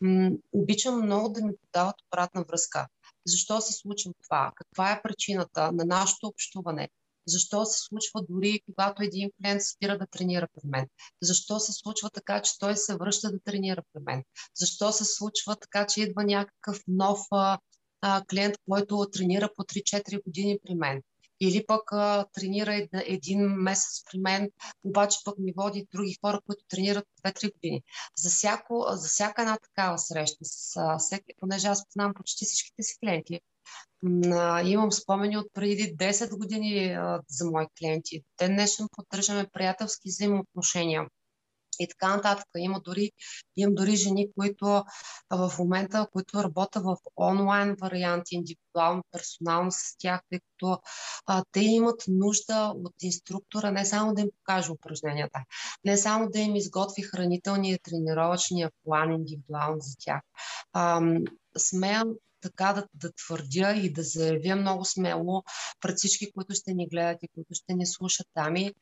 [0.00, 2.86] М- обичам много да ми подават обратна връзка.
[3.26, 4.52] Защо се случва това?
[4.56, 6.88] Каква е причината на нашето общуване?
[7.28, 10.86] Защо се случва дори когато един клиент спира да тренира при мен?
[11.22, 14.24] Защо се случва така, че той се връща да тренира при мен?
[14.54, 17.58] Защо се случва така, че идва някакъв нов а,
[18.30, 21.02] клиент, който тренира по 3-4 години при мен?
[21.40, 24.50] или пък а, тренира един месец при мен,
[24.84, 27.82] обаче пък ми води други хора, които тренират 2-3 години.
[28.16, 32.82] За, всяко, за всяка една такава среща, с, а, всеки, понеже аз познавам почти всичките
[32.82, 33.40] си клиенти, а,
[34.64, 36.96] имам спомени от преди 10 години
[37.28, 38.22] за мои клиенти.
[38.36, 41.06] Те днешно поддържаме приятелски взаимоотношения
[41.78, 42.46] и така нататък.
[42.56, 43.10] Има дори,
[43.56, 44.84] имам дори жени, които
[45.30, 50.78] в момента, които работят в онлайн варианти, индивидуално, персонално с тях, тъй като
[51.26, 55.40] а, те имат нужда от инструктора не само да им покаже упражненията,
[55.84, 60.20] не само да им изготви хранителния тренировъчния план индивидуално за тях.
[60.72, 61.00] А,
[61.58, 62.04] смея
[62.40, 65.42] така да, да твърдя и да заявя много смело
[65.80, 68.72] пред всички, които ще ни гледат и които ще ни слушат тами,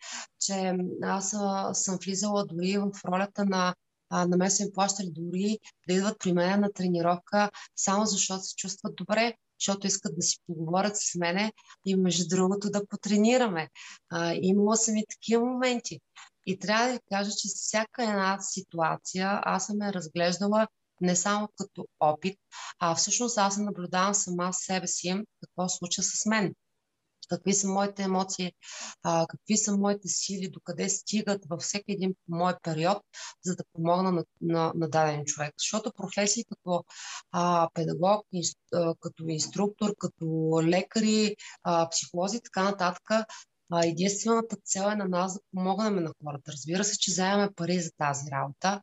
[0.40, 3.74] че аз а, съм влизала дори в ролята на
[4.10, 8.42] а, на мен са им плащали дори да идват при мен на тренировка, само защото
[8.42, 11.52] се чувстват добре, защото искат да си поговорят с мене
[11.84, 13.68] и между другото да потренираме.
[14.10, 16.00] А, имала съм и такива моменти.
[16.46, 20.68] И трябва да ви кажа, че всяка една ситуация аз съм я разглеждала
[21.00, 22.38] не само като опит,
[22.78, 26.54] а всъщност аз наблюдавам сама себе си какво случва с мен
[27.28, 28.52] какви са моите емоции,
[29.02, 32.98] а, какви са моите сили, докъде стигат във всеки един мой период,
[33.44, 35.54] за да помогна на, на, на даден човек.
[35.58, 36.84] Защото професии като
[37.32, 38.26] а, педагог,
[38.74, 40.26] а, като инструктор, като
[40.62, 43.26] лекари, а, психолози и така нататък,
[43.72, 46.52] а, единствената цел е на нас да помогнем на хората.
[46.52, 48.82] Разбира се, че вземаме пари за тази работа,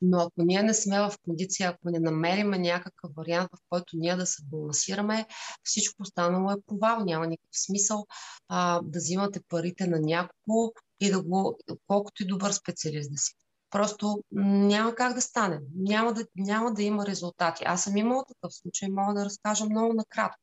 [0.00, 4.16] но ако ние не сме в кондиция, ако не намерим някакъв вариант, в който ние
[4.16, 5.26] да се балансираме,
[5.62, 7.04] всичко останало е провал.
[7.04, 8.06] Няма никакъв смисъл
[8.48, 13.34] а, да взимате парите на някого и да го, колкото и добър специалист да си.
[13.70, 15.60] Просто няма как да стане.
[15.76, 17.64] Няма да, няма да има резултати.
[17.66, 20.42] Аз съм имала такъв случай, мога да разкажа много накратко.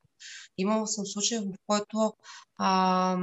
[0.57, 2.13] Имала съм случай, в който
[2.57, 3.17] а,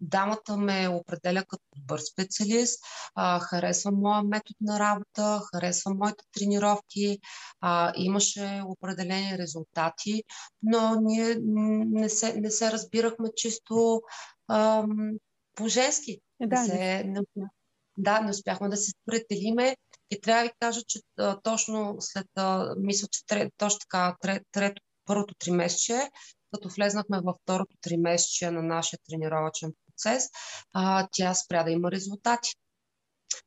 [0.00, 2.84] дамата ме определя като добър специалист,
[3.14, 7.18] а, харесва моя метод на работа, харесва моите тренировки,
[7.60, 10.22] а, имаше определени резултати,
[10.62, 14.02] но ние не се, не се разбирахме чисто
[14.48, 14.84] а,
[15.54, 16.20] по-женски.
[16.40, 17.20] Да, не се, не,
[17.98, 19.76] да, не успяхме да се спределиме
[20.10, 24.16] и трябва да ви кажа, че а, точно след, а, мисля, че трет, точно така,
[24.20, 26.10] трет, трето, първото три месече,
[26.54, 30.28] като влезнахме във второто три месече на нашия тренировачен процес,
[30.72, 32.50] а, тя спря да има резултати.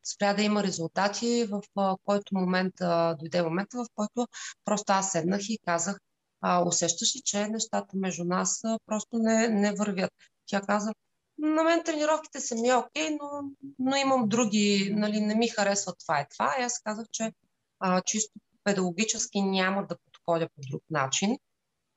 [0.03, 4.27] Спря да има резултати, в а, който момент а, дойде момента, в който
[4.65, 5.99] просто аз седнах и казах,
[6.41, 10.11] а, усещаш ли, че нещата между нас а, просто не, не вървят.
[10.45, 10.93] Тя каза,
[11.37, 16.21] на мен тренировките са ми окей, но, но имам други, нали, не ми харесва това
[16.21, 16.55] и това.
[16.59, 17.31] И аз казах, че
[17.79, 21.37] а, чисто педагогически няма да подходя по друг начин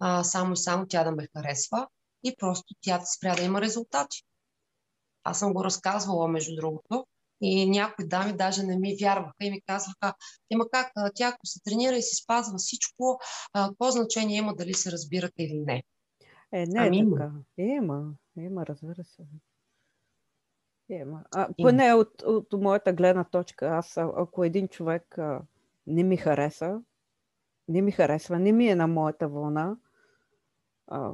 [0.00, 1.88] а, само и само тя да ме харесва
[2.24, 4.22] и просто тя спря да има резултати.
[5.24, 7.06] Аз съм го разказвала, между другото,
[7.40, 10.14] и някои дами даже не ми вярваха и ми казваха,
[10.50, 13.20] има как, тя ако се тренира и си спазва всичко,
[13.52, 15.82] какво значение има дали се разбирате или не?
[16.52, 17.32] Е, не ами, е така.
[17.58, 19.22] Има, има, разбира се.
[20.88, 21.24] Има.
[21.34, 25.42] А, поне от, от, от моята гледна точка, аз ако един човек а,
[25.86, 26.80] не ми хареса,
[27.68, 29.76] не ми харесва, не ми е на моята вълна,
[30.90, 31.12] а,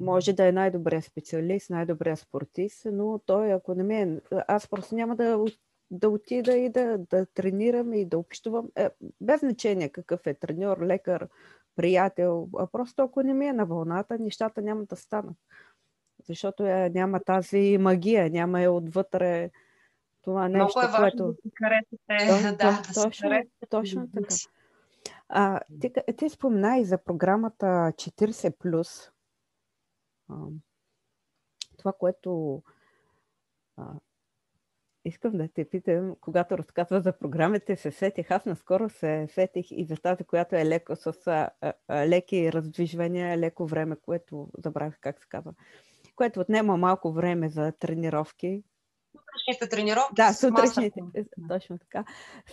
[0.00, 4.20] може да е най-добрият специалист, най-добрият спортист, но той, ако не ми е...
[4.48, 5.44] Аз просто няма да,
[5.90, 8.68] да отида и да, да тренирам и да общувам.
[8.76, 11.28] Е, без значение какъв е треньор, лекар,
[11.76, 12.48] приятел.
[12.58, 15.36] А просто ако не ми е на вълната, нещата няма да станат.
[16.26, 19.50] Защото е, няма тази магия, няма е отвътре
[20.22, 21.26] това нещо, Много е важно което...
[21.26, 22.56] да си харесате.
[22.56, 23.30] Да, то, да точно,
[23.70, 24.34] точно така.
[25.28, 29.10] А, ти, ти спомена и за програмата 40+.
[30.28, 30.34] А,
[31.78, 32.62] това, което
[33.76, 33.92] а,
[35.04, 38.30] искам да те питам, когато разказва за програмите, се сетих.
[38.30, 43.38] Аз наскоро се сетих и за тази, която е леко с а, а, леки раздвижвания,
[43.38, 45.54] леко време, което забравих как се казва,
[46.16, 48.62] което отнема малко време за тренировки,
[49.44, 50.14] сутрешните тренировки.
[50.14, 51.00] Да, сутрешните.
[51.48, 52.04] Точно така.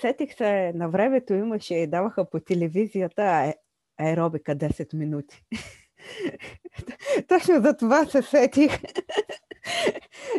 [0.02, 3.54] Сетих се, на времето имаше и даваха по телевизията
[3.98, 5.44] аеробика 10 минути.
[7.28, 8.82] Точно за това се сетих.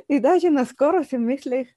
[0.09, 1.69] и даже наскоро си мислех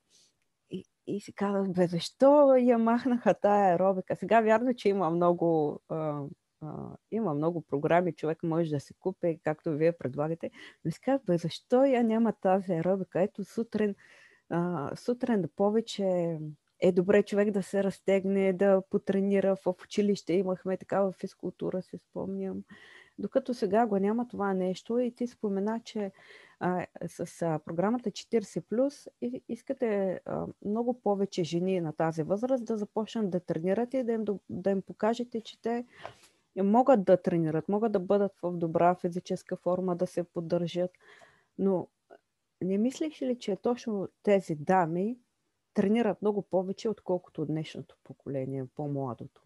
[0.72, 4.16] и, и си казах, бе, защо я махнаха тая аеробика?
[4.16, 6.22] Сега вярно, че има много, а,
[6.62, 6.68] а,
[7.12, 10.52] има много програми, човек може да се купи, както вие предлагате.
[10.86, 13.22] Но си казах, бе, защо я няма тази аеробика?
[13.22, 13.96] Ето сутрин
[14.50, 16.38] а, сутрин повече
[16.80, 19.56] е добре човек да се разтегне, да потренира.
[19.56, 22.64] В училище имахме такава физкултура, се спомням.
[23.18, 26.12] Докато сега го няма това нещо и ти спомена, че
[26.60, 32.78] а, с а, програмата 40+, и, искате а, много повече жени на тази възраст да
[32.78, 35.86] започнат да тренират и да им, да им покажете, че те
[36.64, 40.92] могат да тренират, могат да бъдат в добра физическа форма, да се поддържат.
[41.58, 41.88] Но
[42.62, 45.18] не мислиш ли, че точно тези дами
[45.74, 49.42] тренират много повече, отколкото днешното поколение, по-младото?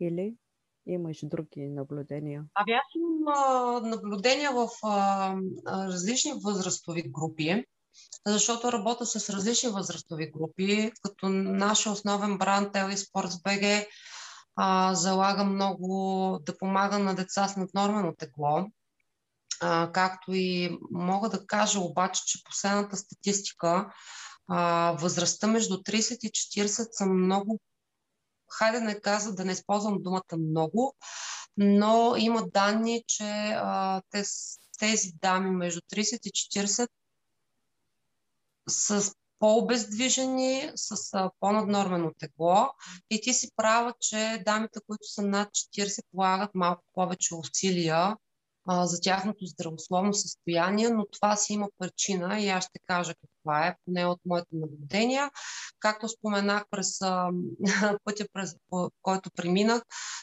[0.00, 0.36] Или
[0.86, 2.44] имаш други наблюдения?
[2.54, 5.34] Ами аз имам наблюдения в а,
[5.66, 7.64] различни възрастови групи,
[8.26, 13.86] защото работя с различни възрастови групи, като нашия основен бранд Telly Sports BG
[14.94, 18.66] залага много да помага на деца с наднормено тегло
[19.60, 23.92] а, както и мога да кажа обаче, че последната статистика
[24.48, 27.60] а, възрастта между 30 и 40 са много,
[28.50, 30.94] хайде не каза да не използвам думата много,
[31.56, 33.24] но има данни, че
[33.56, 34.30] а, тези,
[34.78, 36.88] тези дами между 30 и 40
[38.68, 42.70] с по-обездвижени, с а, по-наднормено тегло.
[43.10, 48.16] И ти си права, че дамите, които са над 40, полагат малко повече усилия
[48.66, 53.66] а, за тяхното здравословно състояние, но това си има причина и аз ще кажа каква
[53.66, 55.30] е, поне от моите наблюдения.
[55.84, 57.30] Както споменах през а,
[58.04, 58.56] пътя, през
[59.02, 59.82] който преминах,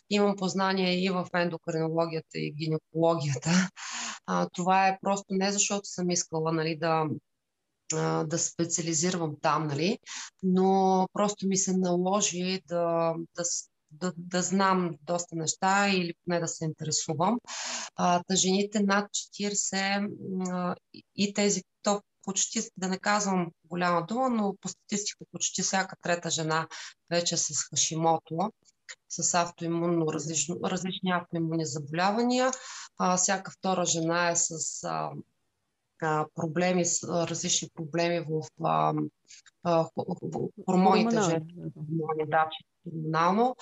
[0.09, 3.49] имам познание и в ендокринологията и гинекологията.
[4.25, 7.05] А, това е просто не защото съм искала нали, да
[8.25, 9.97] да специализирам там, нали?
[10.43, 13.43] но просто ми се наложи да, да,
[13.91, 17.39] да, да знам доста неща или поне да се интересувам.
[17.95, 20.09] А, та жените над 40
[20.49, 20.75] а,
[21.15, 26.29] и тези, то почти, да не казвам голяма дума, но по статистика почти всяка трета
[26.29, 26.67] жена
[27.09, 28.51] вече с хашимото,
[29.09, 32.51] с автоимунно, различно, различни автоимунни заболявания.
[32.97, 35.11] А, всяка втора жена е с а,
[36.35, 38.93] проблеми, различни проблеми в а,
[39.63, 39.85] а,
[40.65, 41.17] хормоните,
[41.75, 42.49] хормони, да,
[42.83, 43.55] хормонално.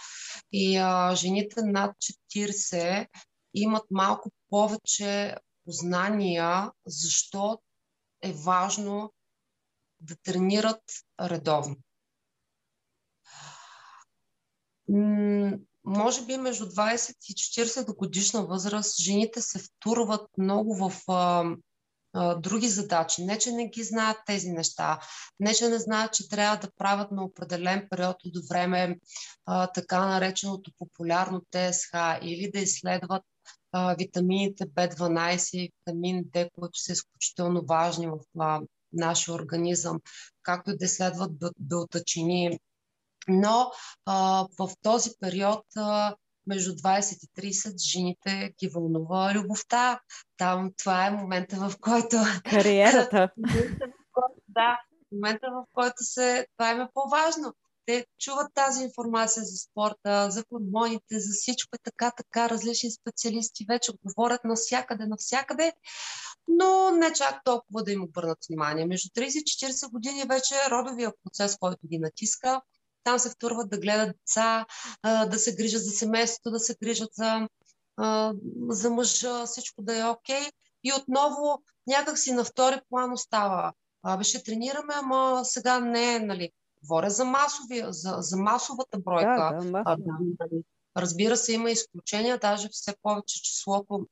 [0.51, 1.95] И а, жените над
[2.35, 3.07] 40
[3.53, 5.35] имат малко повече
[5.65, 7.59] познания, защо
[8.21, 9.13] е важно
[9.99, 10.83] да тренират
[11.21, 11.75] редовно.
[15.85, 22.69] може би между 20 и 40 годишна възраст жените се втурват много в а, други
[22.69, 23.23] задачи.
[23.23, 24.99] Не, че не ги знаят тези неща,
[25.39, 28.99] не, че не знаят, че трябва да правят на определен период от време
[29.45, 33.23] а, така нареченото популярно ТСХ или да изследват
[33.71, 38.61] а, витамините B12 и витамин D, които са изключително важни в а,
[38.93, 39.99] нашия организъм,
[40.43, 42.59] както и да изследват белтачини.
[43.27, 43.71] Но
[44.05, 46.15] а, в този период а,
[46.47, 49.99] между 20 и 30 жените ги вълнува любовта.
[50.37, 52.17] Там това е момента, в който...
[52.49, 53.29] Кариерата.
[54.47, 54.79] да,
[55.11, 56.47] момента, в който се...
[56.57, 57.53] Това е по-важно.
[57.89, 62.49] Те чуват тази информация за спорта, за хормоните, за всичко е така, така.
[62.49, 65.73] Различни специалисти вече говорят навсякъде, навсякъде,
[66.47, 68.85] но не чак толкова да им обърнат внимание.
[68.85, 72.61] Между 30 и 40 години вече е родовия процес, който ги натиска
[73.03, 74.65] там се втурват да гледат деца,
[75.03, 77.47] да се грижат за семейството, да се грижат за,
[78.69, 80.41] за мъжа, всичко да е окей.
[80.41, 80.51] Okay.
[80.83, 83.73] И отново някак си на втори план остава.
[84.03, 86.51] Абе, ще тренираме, ама сега не е, нали.
[86.83, 89.57] Говоря за, масови, за, за масовата бройка.
[89.61, 89.97] Да, да, да,
[90.39, 90.63] нали.
[90.97, 94.07] Разбира се, има изключения, даже все повече числото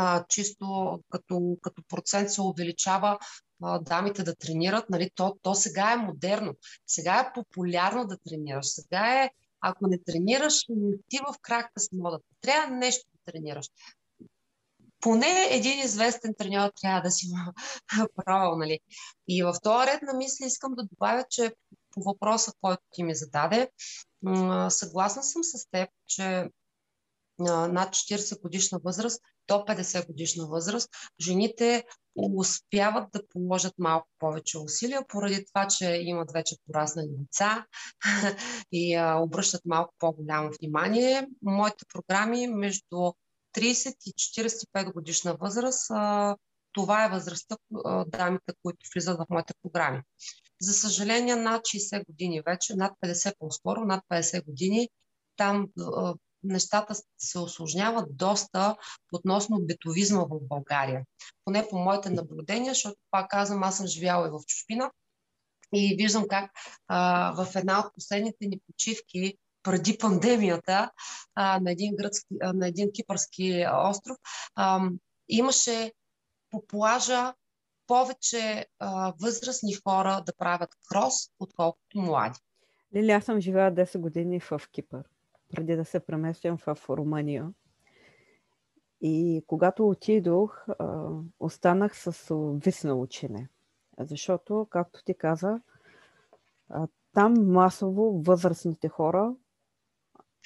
[0.00, 3.18] а, чисто като, като процент се увеличава
[3.62, 6.54] а, дамите да тренират, нали, то, то сега е модерно.
[6.86, 8.66] Сега е популярно да тренираш.
[8.66, 9.30] Сега е,
[9.60, 12.24] ако не тренираш, не ти в крака с модата.
[12.40, 13.66] Трябва нещо да тренираш.
[15.00, 17.26] Поне един известен треньор трябва да си
[18.16, 18.78] правил, нали?
[19.28, 21.54] И в този ред на мисли искам да добавя, че
[21.90, 23.70] по въпроса, който ти ми зададе,
[24.68, 26.50] съгласна съм с теб, че
[27.38, 31.84] над 40 годишна възраст до 50 годишна възраст, жените
[32.16, 37.66] успяват да положат малко повече усилия, поради това, че имат вече пораснали деца
[38.72, 41.28] и обръщат малко по-голямо внимание.
[41.42, 43.12] Моите програми между
[43.56, 45.90] 30 и 45 годишна възраст,
[46.72, 50.02] това е възрастта а, дамите, които влизат в моите програми.
[50.60, 54.88] За съжаление, над 60 години вече, над 50 по-скоро, над 50 години,
[55.36, 55.68] там
[56.42, 58.76] нещата се осложняват доста
[59.12, 61.04] относно битовизма в България.
[61.44, 64.90] Поне по моите наблюдения, защото пак казвам, аз съм живяла и в чужбина
[65.72, 66.50] и виждам как
[66.88, 70.90] а, в една от последните ни почивки преди пандемията
[71.34, 74.16] а, на, един гръцки, а, на един кипърски остров
[74.54, 74.80] а,
[75.28, 75.92] имаше
[76.50, 77.34] по плажа
[77.88, 82.38] повече а, възрастни хора да правят крос, отколкото млади.
[82.94, 85.04] Лили, аз съм живяла 10 години в Кипър
[85.48, 87.52] преди да се преместям в Румъния.
[89.00, 90.66] И когато отидох,
[91.40, 92.34] останах с
[92.64, 93.48] висно учене.
[94.00, 95.60] Защото, както ти каза,
[97.12, 99.34] там масово възрастните хора,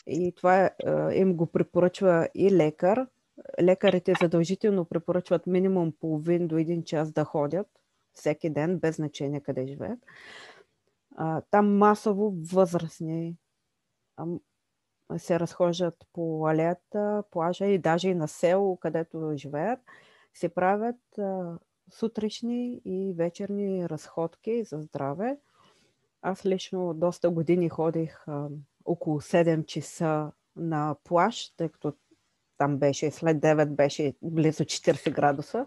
[0.07, 0.70] и това
[1.14, 3.07] им го препоръчва и лекар,
[3.62, 7.66] лекарите задължително препоръчват минимум половин до един час да ходят
[8.12, 9.99] всеки ден, без значение къде живеят.
[11.51, 13.36] Там масово възрастни
[15.16, 19.80] се разхождат по алеята, плажа и даже и на село, където живеят,
[20.34, 21.01] се правят
[21.90, 25.38] сутрешни и вечерни разходки за здраве.
[26.22, 28.24] Аз лично доста години ходих
[28.84, 31.93] около 7 часа на плаж, тъй като
[32.59, 35.67] там беше след 9 беше близо 40 градуса.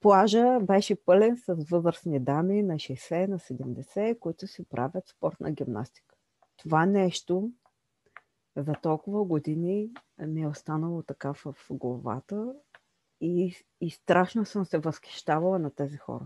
[0.00, 6.14] Плажа беше пълен с възрастни дами на 60, на 70, които си правят спортна гимнастика.
[6.56, 7.50] Това нещо
[8.56, 12.54] за толкова години ми е останало така в главата
[13.20, 16.24] и, и страшно съм се възхищавала на тези хора.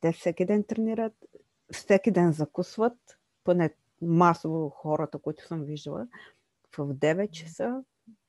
[0.00, 1.12] Те всеки ден тренират,
[1.72, 6.08] всеки ден закусват, поне масово хората, които съм виждала,
[6.78, 7.84] в 9 часа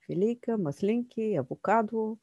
[0.10, 2.18] филийка, маслинки, авокадо,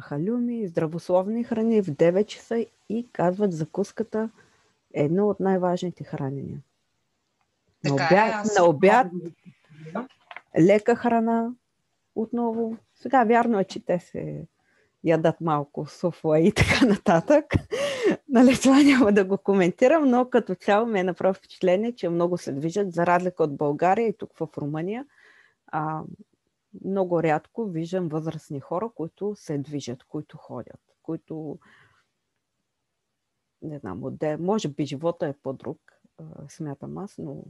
[0.00, 4.30] халюми, здравословни храни в 9 часа и казват закуската
[4.94, 6.60] е едно от най-важните хранения.
[7.84, 9.06] На обяд, е, на обяд
[10.60, 11.50] лека храна
[12.14, 12.76] отново.
[12.94, 14.46] Сега вярно е, че те се
[15.04, 17.44] ядат малко суфла и така нататък.
[18.28, 22.38] нали, това няма да го коментирам, но като цяло ме е направо впечатление, че много
[22.38, 25.06] се движат, за разлика от България и тук в Румъния.
[25.66, 26.02] А,
[26.84, 31.58] много рядко виждам възрастни хора, които се движат, които ходят, които
[33.62, 35.78] не знам, отде, може би живота е по-друг,
[36.48, 37.44] смятам аз, но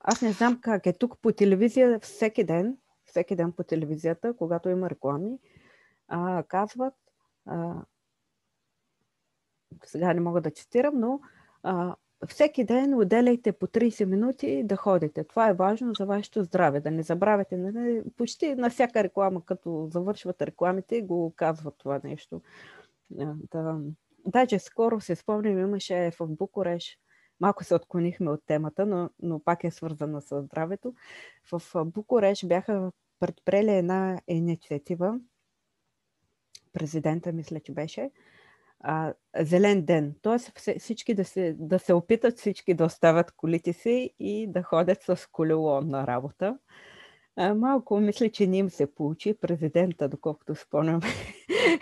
[0.00, 0.92] аз не знам как е.
[0.92, 5.38] Тук по телевизия всеки ден, всеки ден по телевизията, когато има реклами,
[6.48, 6.94] казват,
[9.84, 11.20] сега не мога да цитирам, но
[12.28, 15.24] всеки ден отделяйте по 30 минути да ходите.
[15.24, 16.80] Това е важно за вашето здраве.
[16.80, 17.56] Да не забравяте.
[17.56, 22.42] Не, почти на всяка реклама, като завършват рекламите, го казват това нещо.
[23.10, 23.80] Да,
[24.26, 26.98] даже скоро се спомням, имаше в Букуреш,
[27.40, 30.94] малко се отклонихме от темата, но, но пак е свързана с здравето.
[31.52, 35.20] В Букуреш бяха предприели една инициатива,
[36.72, 38.10] президента мисля, че беше,
[38.80, 40.14] а, зелен ден.
[40.22, 45.02] Тоест всички да се, да се опитат всички да оставят колите си и да ходят
[45.02, 46.58] с колело на работа.
[47.36, 49.34] А, малко мисля, че не им се получи.
[49.40, 51.00] Президента, доколкото спомням,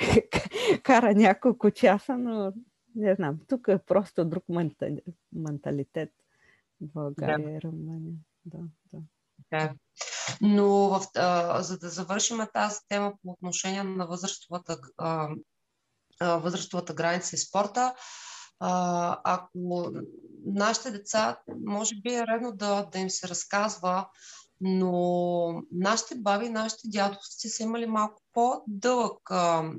[0.83, 2.53] кара няколко часа, но
[2.95, 3.39] не знам.
[3.49, 4.45] Тук е просто друг
[5.33, 6.13] менталитет.
[6.81, 7.69] България да.
[7.69, 8.15] Румъния.
[8.45, 8.59] Да,
[8.93, 9.03] да.
[9.51, 9.75] Да.
[10.41, 15.29] Но в, а, за да завършим тази тема по отношение на възрастовата а,
[16.21, 17.95] възрастовата граница и спорта.
[18.61, 19.91] А, ако
[20.47, 24.09] нашите деца, може би е редно да, да им се разказва,
[24.61, 29.73] но нашите баби, нашите дядовци са имали малко по-дълъг, а,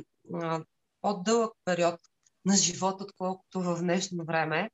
[1.01, 1.99] по-дълъг период
[2.45, 4.69] на живота, отколкото в днешно време.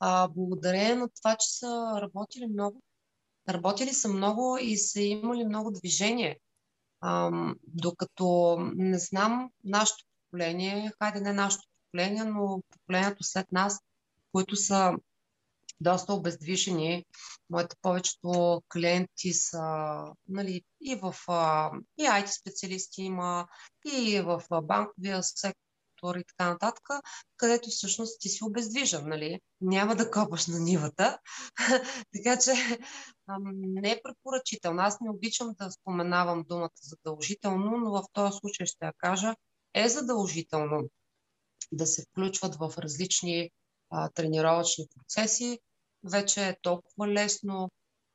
[0.00, 2.82] А, благодарение на това, че са работили много,
[3.48, 6.38] работили са много и са имали много движение.
[7.00, 7.30] А,
[7.66, 10.04] докато не знам нашето
[10.36, 13.80] поколение, хайде не нашето поколение, но поколението след нас,
[14.32, 14.92] които са
[15.80, 17.04] доста обездвижени.
[17.50, 19.96] Моите повечето клиенти са
[20.28, 21.14] нали, и в
[21.98, 23.46] и IT специалисти има,
[23.84, 26.84] и в банковия сектор и така нататък,
[27.36, 29.40] където всъщност ти си обездвижен, нали?
[29.60, 31.18] Няма да копаш на нивата.
[32.14, 32.52] така че
[33.52, 34.82] не е препоръчително.
[34.82, 39.34] Аз не обичам да споменавам думата задължително, но в този случай ще я кажа
[39.76, 40.88] е задължително
[41.72, 43.50] да се включват в различни
[43.90, 45.58] а, тренировъчни процеси.
[46.04, 47.70] Вече е толкова лесно,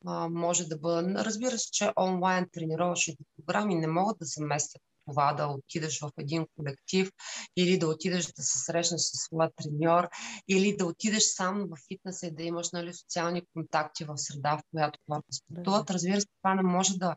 [0.05, 1.14] а, може да бъде.
[1.14, 6.12] Разбира се, че онлайн тренировъчните програми не могат да се местят това да отидеш в
[6.18, 7.12] един колектив
[7.57, 10.09] или да отидеш да се срещнеш с своя треньор
[10.47, 14.64] или да отидеш сам в фитнеса и да имаш нали, социални контакти в среда, в
[14.72, 15.91] която хората спортуват.
[15.91, 17.16] Разбира се, това не може да,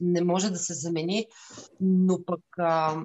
[0.00, 1.26] не може да се замени,
[1.80, 3.02] но пък а,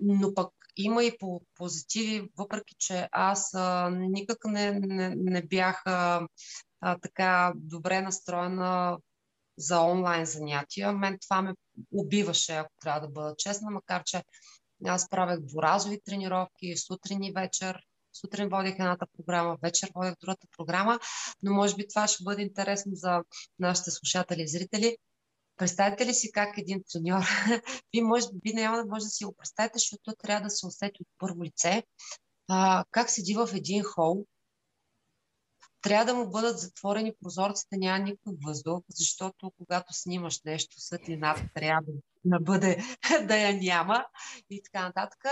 [0.00, 5.82] но пък има и по позитиви, въпреки че аз а, никак не, не, не бях
[5.86, 6.28] а,
[6.80, 8.98] а, така добре настроена
[9.58, 10.92] за онлайн занятия.
[10.92, 11.54] Мен това ме
[11.92, 14.22] убиваше, ако трябва да бъда честна, макар че
[14.86, 17.80] аз правех дворазови тренировки, сутрин и вечер.
[18.12, 20.98] Сутрин водих едната програма, вечер водих другата програма,
[21.42, 23.22] но може би това ще бъде интересно за
[23.58, 24.96] нашите слушатели и зрители.
[25.58, 27.22] Представете ли си как един треньор,
[27.92, 31.02] вие може би няма да може да си го представите, защото трябва да се усети
[31.02, 31.82] от първо лице,
[32.48, 34.24] а, как седи в един хол,
[35.82, 41.92] трябва да му бъдат затворени прозорците, няма никакъв въздух, защото когато снимаш нещо, светлината трябва
[42.24, 42.78] да бъде,
[43.28, 44.04] да я няма
[44.50, 45.24] и така нататък.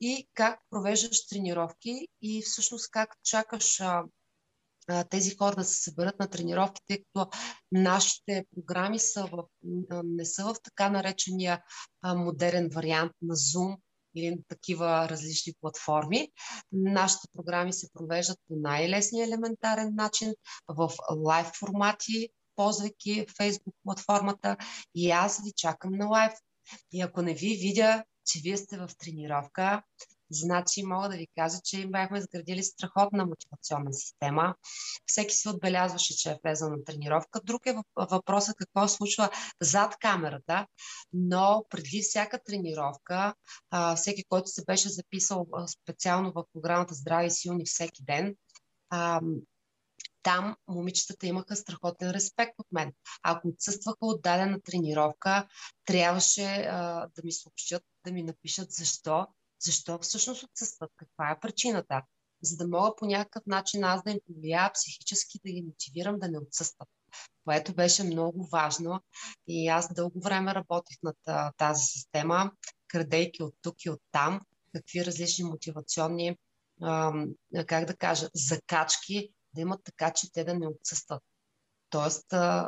[0.00, 4.04] И как провеждаш тренировки и всъщност как чакаш а,
[5.10, 7.30] тези хора да се съберат на тренировки, тъй като
[7.72, 9.44] нашите програми са в,
[10.04, 11.62] не са в така наречения
[12.04, 13.76] модерен вариант на Zoom,
[14.16, 16.28] или на такива различни платформи.
[16.72, 20.34] Нашите програми се провеждат по най-лесния елементарен начин
[20.68, 24.56] в лайв формати, ползвайки Facebook платформата
[24.94, 26.32] и аз ви чакам на лайв.
[26.92, 29.82] И ако не ви видя, че вие сте в тренировка,
[30.30, 34.54] Значи мога да ви кажа, че бяхме изградили страхотна мотивационна система.
[35.06, 37.40] Всеки си отбелязваше, че е влезъл на тренировка.
[37.44, 40.66] Друг е въпросът какво случва зад камерата,
[41.12, 43.34] но преди всяка тренировка,
[43.96, 45.46] всеки, който се беше записал
[45.82, 48.34] специално в програмата Здрави и силни всеки ден,
[50.22, 52.92] там момичетата имаха страхотен респект от мен.
[53.22, 55.48] Ако отсъстваха от дадена тренировка,
[55.84, 59.26] трябваше а, да ми съобщят, да ми напишат защо
[59.60, 60.90] защо всъщност отсъстват?
[60.96, 62.02] Каква е причината?
[62.42, 66.28] За да мога по някакъв начин аз да им повлия психически, да ги мотивирам да
[66.28, 66.88] не отсъстват.
[67.44, 69.00] Което беше много важно
[69.46, 71.16] и аз дълго време работих над
[71.56, 72.52] тази система,
[72.88, 74.40] крадейки от тук и от там,
[74.74, 76.38] какви различни мотивационни,
[77.66, 81.22] как да кажа, закачки да имат така, че те да не отсъстват.
[81.90, 82.26] Тоест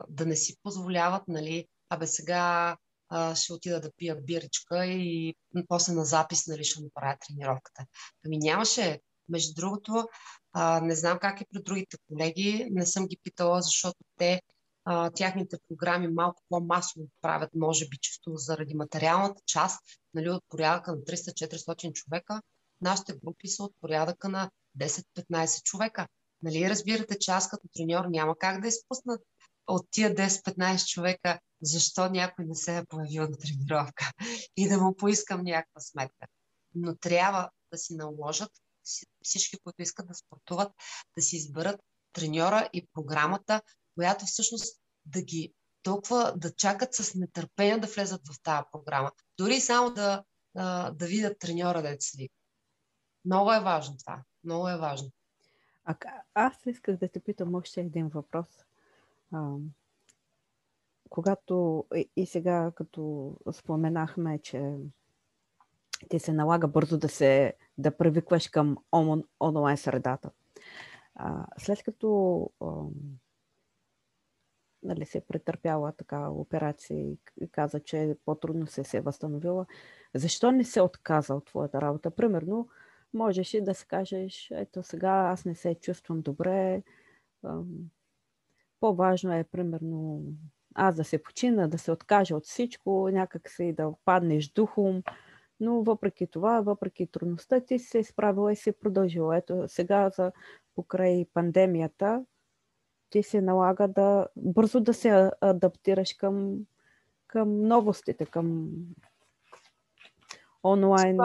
[0.09, 2.77] да не си позволяват, нали, абе сега
[3.09, 5.35] а, ще отида да пия биричка и
[5.69, 7.87] после на запис нали, ще направя тренировката.
[8.27, 9.01] Ами нямаше.
[9.29, 10.09] Между другото,
[10.53, 14.43] а, не знам как е при другите колеги, не съм ги питала, защото те
[14.85, 19.81] а, тяхните програми малко по-масово правят, може би, чисто заради материалната част,
[20.15, 22.43] нали, от порядъка на 300-400 човека.
[22.81, 26.07] Нашите групи са от порядъка на 10-15 човека.
[26.43, 29.19] Нали, разбирате, че аз като треньор няма как да изпусна
[29.67, 34.13] от тия 10-15 човека, защо някой не се е появил на тренировка
[34.57, 36.27] и да му поискам някаква сметка.
[36.75, 38.51] Но трябва да си наложат
[39.23, 40.73] всички, които искат да спортуват,
[41.17, 41.81] да си изберат
[42.13, 43.63] треньора и програмата,
[43.95, 49.13] която всъщност да ги толкова да чакат с нетърпение да влезат в тази програма.
[49.39, 50.25] Дори само да,
[50.93, 52.31] да видят треньора да седи.
[53.25, 54.23] Много е важно това.
[54.45, 55.11] Много е важно.
[55.85, 55.97] А,
[56.35, 58.47] аз исках да те питам още един въпрос.
[61.11, 61.85] Когато
[62.17, 64.75] и сега, като споменахме, че
[66.09, 70.31] ти се налага бързо да се да привикваш към он, онлайн средата.
[71.15, 72.67] А, след като а,
[74.83, 76.99] нали, се претърпяла така операция
[77.41, 79.67] и каза, че по-трудно се, се е възстановила,
[80.15, 82.11] защо не се отказа от твоята работа?
[82.11, 82.69] Примерно,
[83.15, 86.83] можеш и да се кажеш, ето сега аз не се чувствам добре,
[88.81, 90.23] по-важно е, примерно,
[90.79, 95.03] аз да се почина, да се откажа от всичко, някак си да паднеш духом,
[95.61, 99.37] но въпреки това, въпреки трудността, ти се изправила и си продължила.
[99.37, 100.33] Ето сега за
[100.75, 102.25] покрай пандемията
[103.11, 106.59] ти се налага да бързо да се адаптираш към,
[107.27, 108.71] към новостите, към
[110.65, 111.17] онлайн,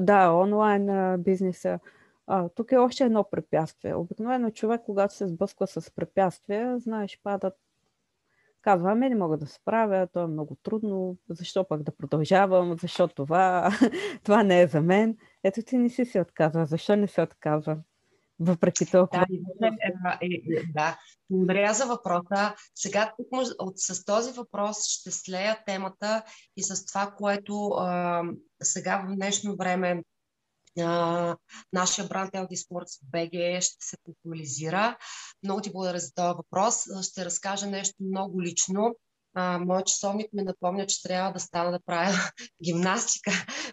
[0.00, 1.78] да, онлайн бизнеса.
[2.26, 3.94] А, тук е още едно препятствие.
[3.94, 7.54] Обикновено човек, когато се сблъсква с препятствия, знаеш, падат
[8.68, 12.76] казва, ами не мога да се справя, то е много трудно, защо пък да продължавам,
[12.80, 13.70] защо това,
[14.24, 15.16] това не е за мен.
[15.44, 17.78] Ето ти не си се отказва, защо не се отказва?
[18.40, 19.26] Въпреки толкова.
[19.60, 20.98] Да, е, е, е, да.
[21.30, 22.54] благодаря за въпроса.
[22.74, 23.28] Сега тук
[23.76, 26.22] с този въпрос ще слея темата
[26.56, 28.22] и с това, което а,
[28.62, 30.02] сега в днешно време
[31.72, 34.96] нашия бранд LD Sports BG ще се популяризира.
[35.42, 36.74] Много ти благодаря за този въпрос.
[37.02, 38.96] Ще разкажа нещо много лично.
[39.34, 42.14] А, моят часовник ми напомня, че трябва да стана да правя
[42.64, 43.30] гимнастика.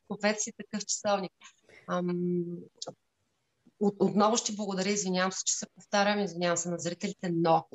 [0.07, 1.31] Купете си такъв часовник.
[3.79, 7.67] От, отново ще благодаря, извинявам се, че се повтарям, извинявам се на зрителите, но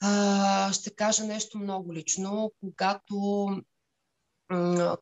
[0.00, 2.52] а, ще кажа нещо много лично.
[2.60, 3.46] Когато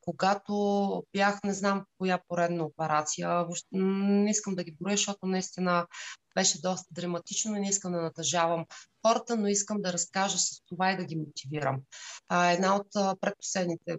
[0.00, 5.86] когато бях, не знам коя поредна операция, не искам да ги броя, защото наистина
[6.34, 8.66] беше доста драматично и не искам да натъжавам
[9.06, 11.80] хората, но искам да разкажа с това и да ги мотивирам.
[12.32, 13.98] Една от предпоследните,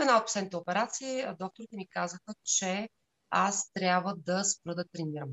[0.00, 2.88] една от последните операции, докторите ми казаха, че
[3.30, 5.28] аз трябва да спра да тренирам.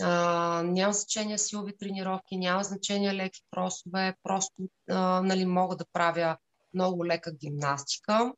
[0.00, 6.36] А, няма значение силови тренировки, няма значение леки кросове, просто а, нали, мога да правя
[6.74, 8.32] много лека гимнастика,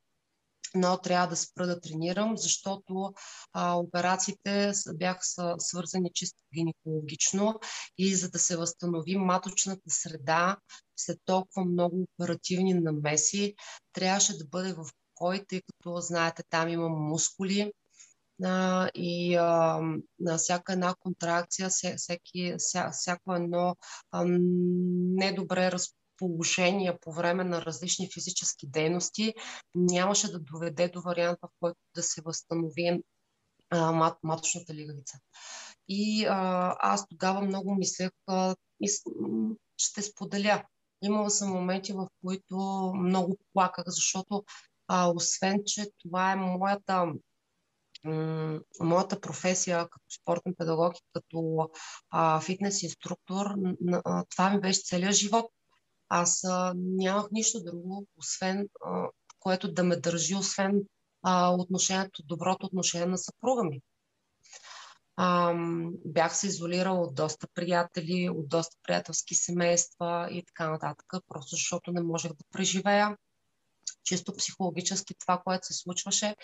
[0.75, 3.15] но трябва да спра да тренирам, защото
[3.53, 5.21] а, операциите бяха
[5.59, 7.61] свързани чисто гинекологично
[7.99, 10.57] и за да се възстанови маточната среда
[10.97, 13.55] след толкова много оперативни намеси,
[13.93, 17.73] трябваше да бъде в покой, тъй като, знаете, там има мускули,
[18.45, 19.81] а, и а,
[20.21, 23.77] на всяка една контракция, вся, всяко едно
[24.11, 29.35] а, недобре разпределено положения по време на различни физически дейности
[29.75, 33.03] нямаше да доведе до вариант, в който да се възстанови
[34.23, 35.19] маточната лигавица.
[35.89, 38.89] И а, аз тогава много мислех а, и
[39.77, 40.65] ще споделя.
[41.03, 42.57] Имала съм моменти, в които
[42.97, 44.45] много плаках, защото
[44.89, 47.13] а, освен, че това е моята
[48.81, 51.71] моята професия като спортен педагог и като
[52.11, 53.47] а, фитнес инструктор,
[54.31, 55.47] това ми беше целият живот.
[56.17, 59.09] Аз а, нямах нищо друго, освен а,
[59.39, 60.83] което да ме държи, освен
[61.23, 63.81] а, отношението, доброто отношение на съпруга ми.
[65.17, 65.55] А,
[66.05, 71.93] бях се изолирала от доста приятели, от доста приятелски семейства и така нататък, просто защото
[71.93, 73.17] не можех да преживея
[74.05, 76.37] чисто психологически това, което се случваше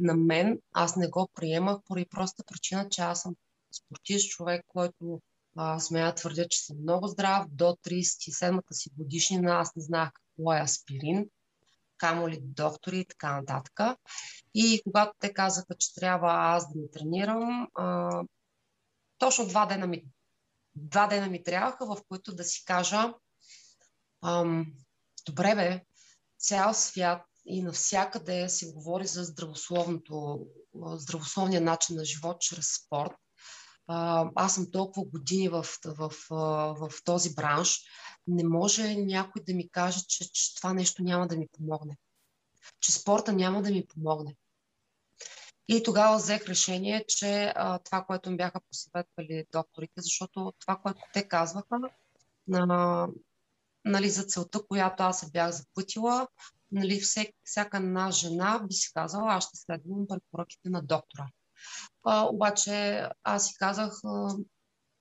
[0.00, 3.34] на мен, аз не го приемах поради проста причина, че аз съм
[3.72, 5.20] спортист човек, който
[5.56, 7.46] а, смея твърдя, че съм много здрав.
[7.48, 11.26] До 37-та си годишнина аз не знаех какво е аспирин,
[11.98, 13.98] камо ли доктори и така нататък.
[14.54, 18.10] И когато те казаха, че трябва аз да ми тренирам, а,
[19.18, 20.04] точно два дена ми,
[20.74, 23.14] два дена ми трябваха, в които да си кажа
[24.24, 24.72] ам,
[25.26, 25.84] добре бе,
[26.38, 33.12] цял свят и навсякъде се говори за здравословното, здравословния начин на живот чрез спорт.
[33.88, 37.80] Аз съм толкова години в, в, в, в този бранш.
[38.26, 41.96] Не може някой да ми каже, че, че това нещо няма да ми помогне.
[42.80, 44.36] Че спорта няма да ми помогне.
[45.68, 51.00] И тогава взех решение, че а, това, което ми бяха посъветвали докторите, защото това, което
[51.12, 51.80] те казваха,
[52.48, 53.08] на,
[53.84, 56.28] нали, за целта, която аз се бях запътила,
[56.72, 61.28] нали, всек, всяка една жена би си казала, аз ще следвам препоръките на доктора.
[62.04, 64.36] А, обаче аз си казах, а,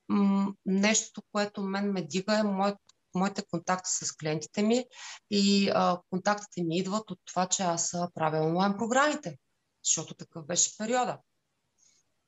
[0.10, 2.78] м- нещото, което мен ме дига е моят,
[3.16, 4.86] моите контакти с клиентите ми
[5.30, 9.38] и а, контактите ми идват от това, че аз правя онлайн програмите,
[9.84, 11.18] защото такъв беше периода.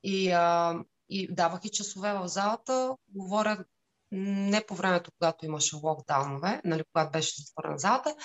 [0.04, 0.76] И, а,
[1.10, 3.66] и давах и часове в залата, говоря
[4.12, 8.16] не по времето, когато имаше локдаунове, нали, когато беше затворена залата,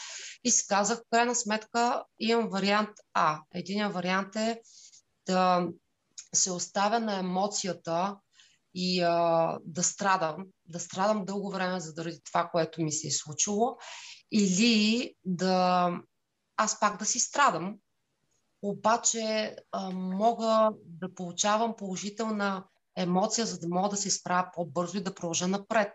[0.45, 3.41] и си казах, в крайна сметка имам вариант А.
[3.55, 4.61] Единият вариант е
[5.27, 5.69] да
[6.35, 8.17] се оставя на емоцията
[8.75, 10.37] и а, да страдам,
[10.69, 13.77] да страдам дълго време заради това, което ми се е случило,
[14.33, 15.91] или да
[16.57, 17.77] аз пак да си страдам,
[18.63, 22.65] обаче а, мога да получавам положителна
[22.97, 25.93] емоция, за да мога да се изправя по-бързо и да продължа напред.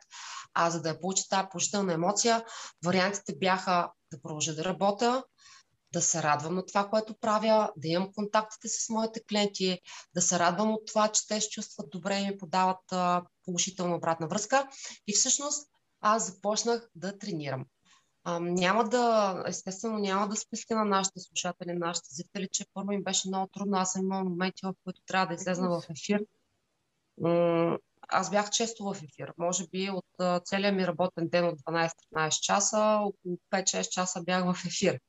[0.54, 2.44] А за да я получа тази положителна емоция,
[2.86, 5.24] вариантите бяха да продължа да работя,
[5.94, 9.82] да се радвам на това, което правя, да имам контактите с моите клиенти,
[10.14, 12.80] да се радвам от това, че те се чувстват добре и ми подават
[13.46, 14.68] положителна обратна връзка.
[15.08, 15.70] И всъщност
[16.02, 17.66] аз започнах да тренирам.
[18.24, 23.04] А, няма да, естествено, няма да спестя на нашите слушатели, нашите зрители, че първо им
[23.04, 23.78] беше много трудно.
[23.78, 26.22] Аз съм имал моменти, в които трябва да излезна в ефир
[28.08, 29.34] аз бях често в ефир.
[29.38, 34.66] Може би от целия ми работен ден от 12-13 часа, около 5-6 часа бях в
[34.66, 35.00] ефир.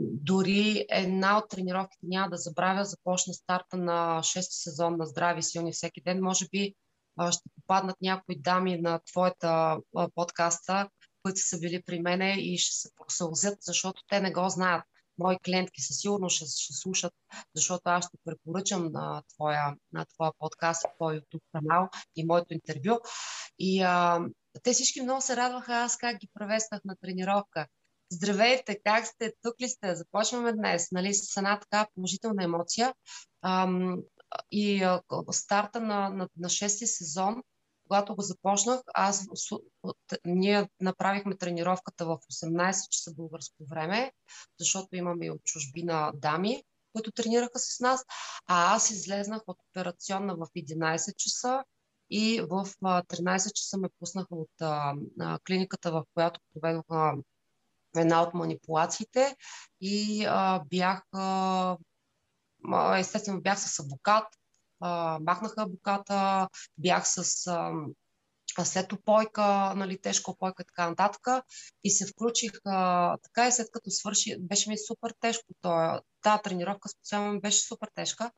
[0.00, 5.72] Дори една от тренировките няма да забравя, започна старта на 6 сезон на Здрави силни
[5.72, 6.22] всеки ден.
[6.22, 6.74] Може би
[7.20, 10.88] uh, ще попаднат някои дами на твоята uh, подкаста,
[11.22, 14.84] които са били при мене и ще се просълзят, защото те не го знаят
[15.18, 17.12] мои клиентки със сигурност ще, ще слушат,
[17.54, 22.98] защото аз ще препоръчам на твоя, на твоя подкаст, твой YouTube канал и моето интервю.
[23.58, 24.20] И а,
[24.62, 27.66] те всички много се радваха аз как ги превеснах на тренировка.
[28.10, 29.32] Здравейте, как сте?
[29.42, 29.94] Тук ли сте?
[29.94, 32.94] Започваме днес, нали, с една така положителна емоция.
[33.42, 33.96] Ам,
[34.50, 37.42] и а, старта на, на, на шести сезон
[37.88, 39.26] когато го започнах, аз,
[40.24, 44.12] ние направихме тренировката в 18 часа българско време,
[44.58, 48.04] защото имаме и от чужбина дами, които тренираха с нас,
[48.46, 51.64] а аз излезнах от операционна в 11 часа
[52.10, 54.94] и в 13 часа ме пуснаха от а,
[55.46, 56.84] клиниката, в която проведох
[57.98, 59.36] една от манипулациите
[59.80, 61.76] и а, бях а,
[62.98, 64.24] естествено бях с адвокат,
[64.80, 67.72] а, махнаха абоката, бях с а,
[68.64, 71.44] след опойка, нали, тежка опойка и така нататък.
[71.84, 75.46] И се включих а, така и след като свърши, беше ми супер тежко.
[76.22, 78.30] Тази тренировка специално ми беше супер тежка.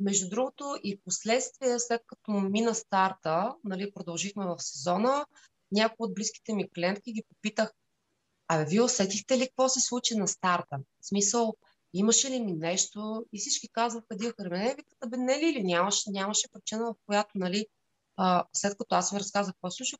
[0.00, 5.26] Между другото и последствие, след като мина старта, нали, продължихме в сезона,
[5.72, 7.72] някои от близките ми клиентки ги попитах,
[8.48, 10.78] абе, вие усетихте ли какво се случи на старта?
[11.00, 11.54] В смисъл,
[11.94, 13.26] имаше ли ми нещо?
[13.32, 15.62] И всички казваха, Дия Хармене, викат, бе, не ли ли?
[15.64, 17.66] Нямаше, нямаше причина, в която, нали,
[18.16, 19.98] а, след като аз ви разказах какво слушах,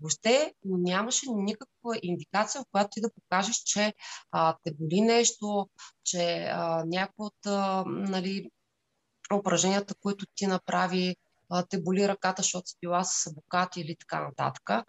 [0.00, 3.94] Въобще нямаше никаква индикация, в която ти да покажеш, че
[4.30, 5.70] а, те боли нещо,
[6.04, 8.50] че а, някой от а, нали,
[9.34, 11.16] упражненията, които ти направи,
[11.50, 14.86] а, те боли ръката, защото си била с абокат или така нататък.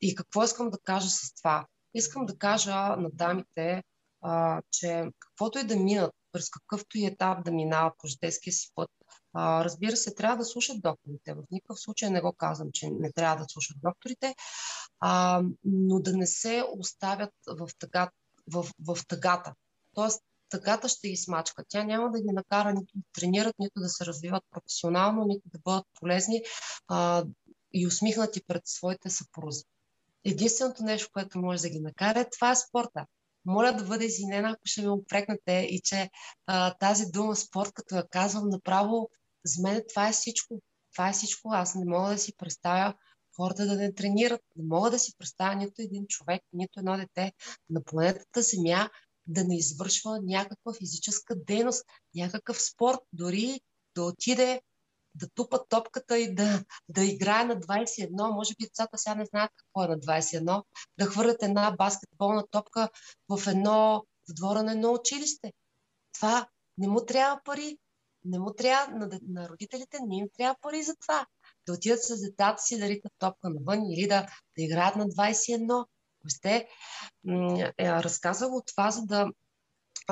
[0.00, 1.66] И какво искам да кажа с това?
[1.94, 3.82] Искам да кажа на дамите,
[4.22, 8.70] а, че каквото и да минат, през какъвто и етап да минават по житейския си
[8.74, 8.90] път,
[9.32, 11.34] а, разбира се, трябва да слушат докторите.
[11.34, 14.34] В никакъв случай не го казвам, че не трябва да слушат докторите,
[15.00, 18.10] а, но да не се оставят в, тъга,
[18.52, 19.54] в, в тъгата.
[19.94, 21.64] Тоест, тъгата ще ги смачка.
[21.68, 25.58] Тя няма да ги накара нито да тренират, нито да се развиват професионално, нито да
[25.64, 26.42] бъдат полезни
[26.88, 27.24] а,
[27.72, 29.64] и усмихнати пред своите съпрузи.
[30.24, 33.06] Единственото нещо, което може да ги накара, е това е спорта
[33.44, 36.10] моля да бъде извинена, ако ще ме опрекнете и че
[36.46, 39.10] а, тази дума спорт, като я казвам направо,
[39.44, 40.62] за мен това е всичко.
[40.92, 41.48] Това е всичко.
[41.52, 42.94] Аз не мога да си представя
[43.36, 44.40] хората да не тренират.
[44.56, 47.32] Не мога да си представя нито един човек, нито едно дете
[47.70, 48.90] на планетата Земя
[49.26, 53.60] да не извършва някаква физическа дейност, някакъв спорт, дори
[53.94, 54.60] да отиде
[55.14, 58.34] да тупа топката и да, да играе на 21.
[58.34, 60.62] Може би децата сега не знаят какво е на 21.
[60.98, 62.88] Да хвърлят една баскетболна топка
[63.28, 65.52] в едно в двора на едно училище.
[66.12, 66.48] Това
[66.78, 67.78] не му трябва пари.
[68.24, 71.26] Не му трябва, на, на родителите не им трябва пари за това.
[71.66, 75.86] Да отидат с децата си да ритат топка навън или да, да играят на 21.
[76.28, 76.68] Сте
[77.78, 79.26] е, разказала това, за да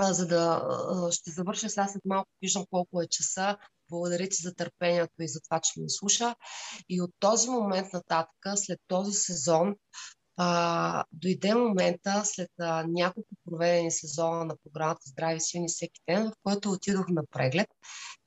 [0.00, 0.62] за да
[1.10, 3.56] ще завърша сега след малко, виждам колко е часа,
[3.90, 6.34] благодаря ти за търпението и за това, че ме слуша.
[6.88, 9.74] И от този момент нататък, след този сезон,
[10.36, 16.32] а, дойде момента, след а, няколко проведени сезона на програмата Здрави силни всеки ден, в
[16.42, 17.68] който отидох на преглед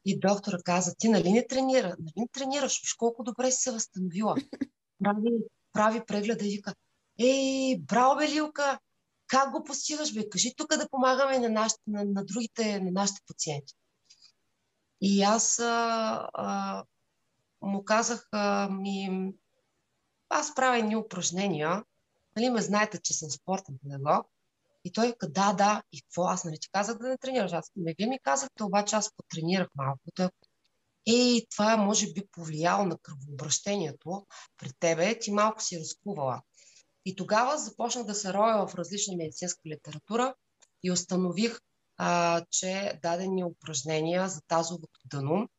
[0.06, 1.88] и доктора каза, ти нали не тренира?
[1.88, 2.82] Нали не тренираш?
[2.82, 4.36] Виж колко добре си се възстановила.
[5.04, 5.30] Прави,
[5.74, 6.74] прави прегледа и вика,
[7.20, 8.80] ей, браво, Белилка,
[9.28, 10.30] как го постигаш, бе?
[10.30, 13.74] Кажи тук да помагаме на, нашите, на, на другите, на нашите пациенти.
[15.02, 16.84] И аз а, а,
[17.62, 19.32] му казах, а, ми,
[20.30, 21.84] аз правя едни упражнения,
[22.36, 24.28] нали ме знаете, че съм спортен педагог,
[24.86, 26.24] и той каза, да, да, и какво?
[26.24, 27.54] Аз нали ти казах да не тренираш.
[27.54, 30.00] Аз не вие ми казахте, обаче аз потренирах малко.
[30.16, 30.30] Той
[31.08, 34.26] Ей, това може би повлияло на кръвообращението
[34.58, 36.42] при тебе, ти малко си разкувала.
[37.06, 40.36] И тогава започнах да се роя в различна медицинска литература
[40.84, 41.60] и установих,
[42.04, 45.50] а, че дадени упражнения за тазовото дъно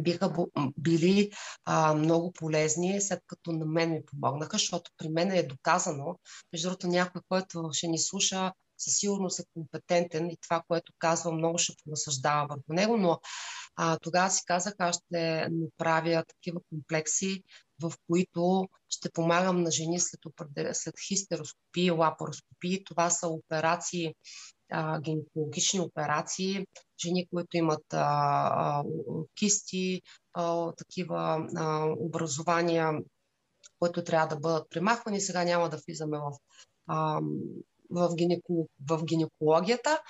[0.00, 0.32] биха
[0.78, 1.30] били
[1.64, 6.18] а, много полезни, след като на мен ми помогнаха, защото при мен е доказано,
[6.52, 11.32] между другото някой, който ще ни слуша, със сигурност е компетентен и това, което казва,
[11.32, 13.20] много ще понасъждава върху него, но
[13.76, 17.42] а, тогава си казах, аз ще направя такива комплекси,
[17.82, 20.20] в които ще помагам на жени след,
[20.72, 22.84] след хистероскопии, лапароскопии.
[22.84, 24.14] Това са операции
[25.00, 26.66] гинекологични операции,
[27.04, 28.84] жени, които имат а, а,
[29.34, 30.02] кисти,
[30.34, 32.92] а, такива а, образования,
[33.78, 35.20] които трябва да бъдат примахвани.
[35.20, 36.32] Сега няма да влизаме в,
[36.86, 37.20] а,
[37.90, 40.00] в, гинеко, в гинекологията.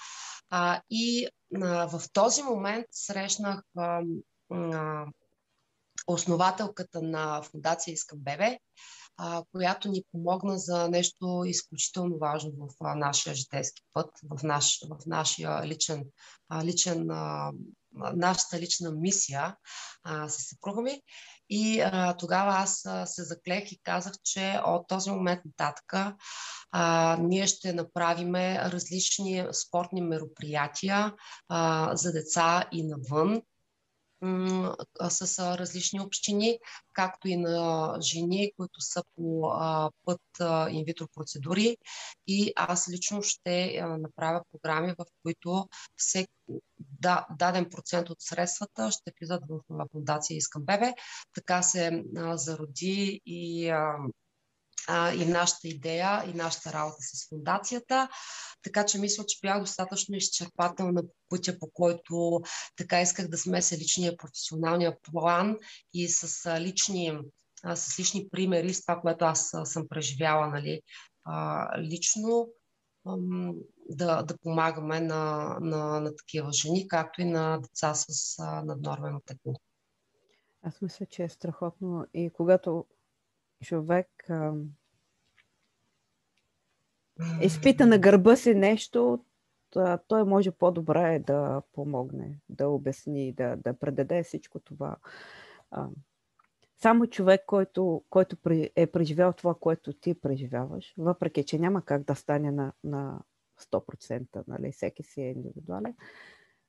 [0.51, 1.27] А, и
[1.63, 4.01] а, в този момент срещнах а,
[4.51, 5.07] а,
[6.07, 8.59] основателката на Фундация Искам Бебе,
[9.17, 14.81] а, която ни помогна за нещо изключително важно в а, нашия житейски път, в, наш,
[14.91, 16.05] в нашия личен,
[16.49, 17.53] а, личен а,
[17.95, 19.57] нашата лична мисия
[20.05, 21.01] а, с съпруга ми.
[21.51, 26.17] И а, тогава аз а, се заклех и казах, че от този момент нататък
[26.73, 31.15] а, ние ще направим различни спортни мероприятия
[31.49, 33.43] а, за деца и навън
[35.09, 36.59] с различни общини,
[36.93, 39.53] както и на жени, които са по
[40.05, 40.21] път
[40.71, 41.77] инвитро процедури.
[42.27, 45.69] И аз лично ще направя програми, в които
[46.79, 50.95] да, даден процент от средствата ще влизат в фундация Искам Бебе.
[51.35, 52.05] Така се
[52.35, 53.97] зароди и а,
[54.91, 58.09] и нашата идея, и нашата работа с фундацията.
[58.63, 62.41] Така че мисля, че бях достатъчно изчерпателна по пътя, по който
[62.77, 65.57] така исках да смеся личния професионалния план
[65.95, 67.19] и с лични,
[67.63, 70.81] а, с лични примери, с това, което аз съм преживяла нали,
[71.25, 72.49] а, лично,
[73.89, 79.55] да, да помагаме на, на, на такива жени, както и на деца с наднормено тегло.
[80.63, 82.87] Аз мисля, че е страхотно и когато
[83.63, 84.53] човек а,
[87.43, 89.25] изпита на гърба си нещо,
[90.09, 94.97] той може по-добре да помогне, да обясни, да, да предаде всичко това.
[95.71, 95.89] А,
[96.77, 98.37] само човек, който, който
[98.77, 103.21] е преживял това, което ти преживяваш, въпреки че няма как да стане на, на
[103.61, 105.95] 100%, нали, всеки си е индивидуален,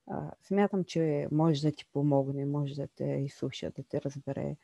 [0.08, 4.56] а, смятам, че може да ти помогне, може да те изслуша, да те разбере,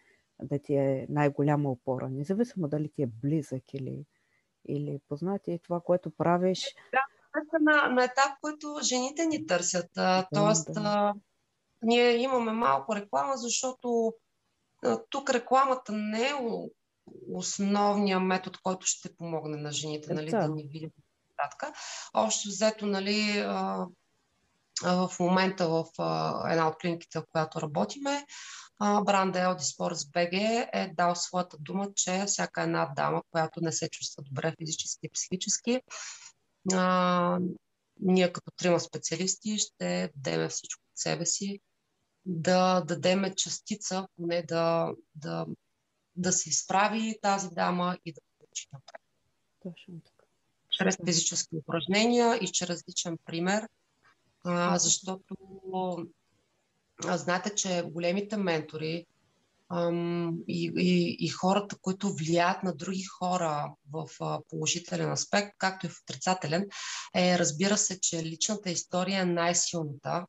[0.43, 4.05] да ти е най-голяма опора, независимо дали ти е близък или,
[4.67, 6.75] или познат и това, което правиш.
[6.91, 7.01] Да,
[7.59, 9.89] на, на етап, който жените ни търсят.
[9.95, 10.81] Да, Тоест, да.
[10.85, 11.13] А,
[11.81, 14.13] ние имаме малко реклама, защото
[14.83, 16.33] а, тук рекламата не е
[17.31, 20.93] основният метод, който ще помогне на жените, нали, да ни видят.
[22.13, 23.87] Общо взето, нали, а,
[24.83, 25.85] в момента в
[26.51, 28.25] една от клиниките, в която работиме,
[28.79, 33.89] бранда LD Sports BG е дал своята дума, че всяка една дама, която не се
[33.89, 35.81] чувства добре физически и психически,
[36.73, 37.39] а,
[37.99, 41.59] ние като трима специалисти ще дадем всичко от себе си,
[42.25, 45.45] да дадем частица, поне да, да,
[46.15, 49.01] да се изправи тази дама и да получи напред.
[49.63, 50.25] Точно така.
[50.71, 53.67] Чрез физически упражнения и чрез личен пример,
[54.43, 55.35] а, защото
[57.07, 59.05] а, знаете, че големите ментори
[59.69, 65.85] ам, и, и, и хората, които влияят на други хора в а, положителен аспект, както
[65.85, 66.67] и в отрицателен,
[67.15, 70.25] е, разбира се, че личната история е най-силната,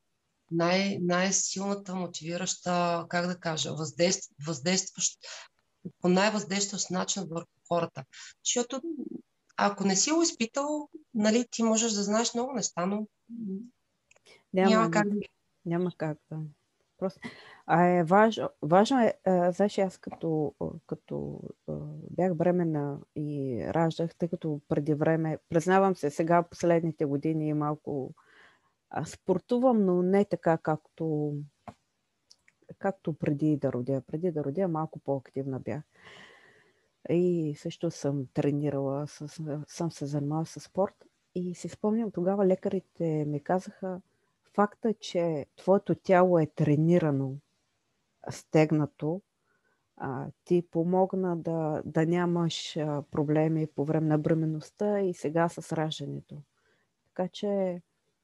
[0.51, 5.19] най- най-силната мотивираща, как да кажа, въздейств, въздействащ
[6.01, 8.03] по най-въздействащ начин върху хората.
[8.45, 8.81] Защото
[9.57, 13.07] ако не си го изпитал, нали, ти можеш да знаеш много неща, но
[14.53, 15.07] няма, няма как.
[15.65, 16.39] Няма как да.
[16.97, 17.19] Просто.
[17.65, 20.53] А е важно, важно е, знаеш, аз като,
[20.87, 21.41] като
[22.09, 28.13] бях бременна и раждах, тъй като преди време, признавам се, сега последните години малко
[29.05, 31.33] спортувам, но не така, както,
[32.77, 34.01] както преди да родя.
[34.07, 35.83] Преди да родя малко по-активна бях.
[37.09, 39.07] И също съм тренирала,
[39.67, 40.95] съм се занимавала с спорт.
[41.35, 44.01] И си спомням, тогава лекарите ми казаха,
[44.53, 47.35] факта, че твоето тяло е тренирано,
[48.29, 49.21] стегнато,
[49.97, 52.73] а, ти помогна да, да нямаш
[53.11, 56.41] проблеми по време на бременността и сега с раждането.
[57.05, 57.81] Така че,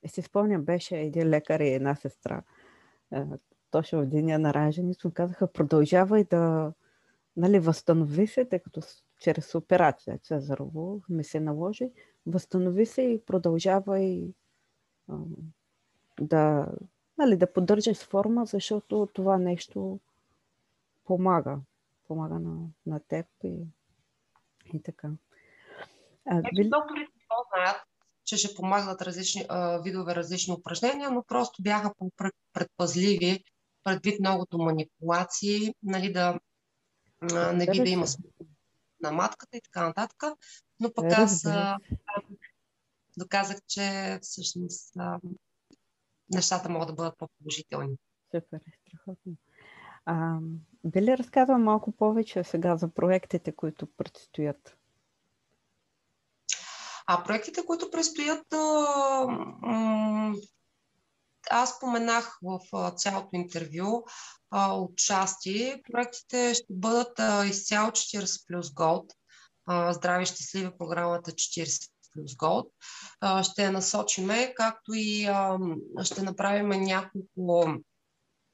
[0.07, 2.43] си спомням, беше един лекар и една сестра.
[3.71, 6.73] Точно в деня на раждането казаха, продължавай да
[7.37, 8.81] нали, възстанови се, тъй като
[9.19, 11.91] чрез операция Цезарово ми се наложи,
[12.25, 14.33] възстанови се и продължавай
[16.21, 16.67] да,
[17.17, 19.99] нали, да поддържаш форма, защото това нещо
[21.05, 21.59] помага.
[22.07, 23.59] Помага на, на теб и,
[24.73, 25.09] и така.
[26.25, 26.69] А, били...
[26.69, 27.11] Докторите
[27.53, 27.81] знаят,
[28.23, 31.93] че ще помагат различни а, видове различни упражнения, но просто бяха
[32.53, 33.43] предпазливи
[33.83, 36.39] предвид многото манипулации, нали, да
[37.33, 38.05] а, не би да има
[39.01, 40.23] на матката и така нататък.
[40.79, 41.77] Но пък аз а,
[43.17, 45.19] доказах, че всъщност а,
[46.33, 47.95] нещата могат да бъдат по-положителни.
[48.31, 49.33] Супер, страхотно.
[50.05, 50.37] А,
[50.83, 54.77] би ли разказва малко повече сега за проектите, които предстоят?
[57.07, 58.53] А проектите, които предстоят,
[61.49, 62.59] аз споменах в
[62.95, 64.03] цялото интервю
[64.51, 65.81] отчасти.
[65.91, 69.13] Проектите ще бъдат изцяло 40 плюс Gold.
[69.93, 72.65] Здрави щастливи програмата 40 плюс Gold.
[73.43, 75.29] Ще я насочиме, както и
[76.03, 77.77] ще направим няколко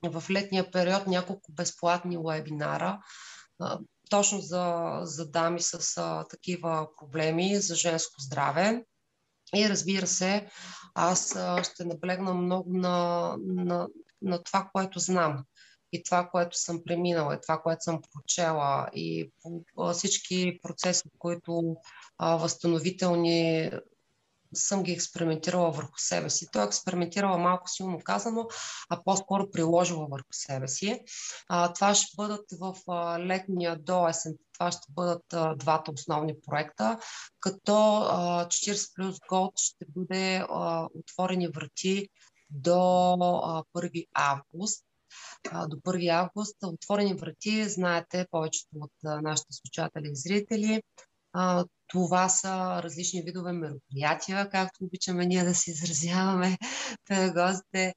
[0.09, 2.99] в летния период няколко безплатни вебинара,
[4.09, 8.85] точно за, за дами с а, такива проблеми за женско здраве.
[9.56, 10.49] И разбира се,
[10.95, 13.88] аз а, ще наблегна много на, на,
[14.22, 15.44] на това, което знам
[15.94, 19.32] и това, което съм преминала, и това, което съм прочела, и
[19.94, 21.76] всички процеси, които
[22.18, 23.72] а, възстановителни
[24.53, 26.48] съм ги експериментирала върху себе си.
[26.52, 28.48] Той е експериментирала малко силно казано,
[28.90, 30.99] а по-скоро приложила върху себе си.
[31.49, 34.34] А, това ще бъдат в а, летния до есен.
[34.53, 36.99] Това ще бъдат а, двата основни проекта,
[37.40, 42.10] като а, 40 плюс Gold ще бъде а, отворени врати
[42.49, 44.86] до а, 1 август
[45.52, 46.57] до 1 август.
[46.64, 50.82] Отворени врати, знаете, повечето от нашите слушатели и зрители.
[51.88, 56.57] Това са различни видове мероприятия, както обичаме ние да се изразяваме
[57.07, 57.94] педагозите.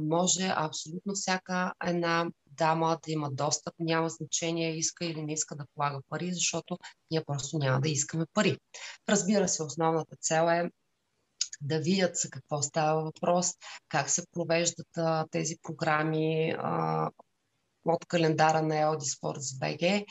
[0.00, 5.64] Може абсолютно всяка една дама да има достъп, няма значение иска или не иска да
[5.74, 6.78] полага пари, защото
[7.10, 8.58] ние просто няма да искаме пари.
[9.08, 10.70] Разбира се, основната цел е
[11.64, 13.52] да видят за какво става въпрос,
[13.88, 17.10] как се провеждат а, тези програми, а,
[17.84, 20.04] от календара на Елди Sports BG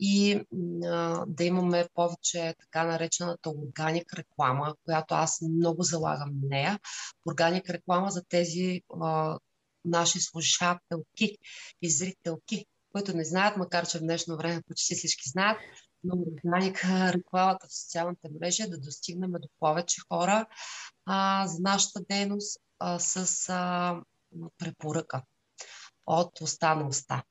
[0.00, 0.40] и
[0.84, 6.78] а, да имаме повече така наречената органик реклама, която аз много залагам на нея.
[7.28, 9.38] Органик реклама за тези а,
[9.84, 11.38] наши слушателки
[11.82, 15.58] и зрителки, които не знаят, макар че в днешно време почти всички знаят,
[16.04, 20.46] но органик рекламата в социалните мрежи е да достигнем до повече хора
[21.06, 24.00] а, за нашата дейност а, с а,
[24.58, 25.22] препоръка
[26.06, 27.22] от уста на уста.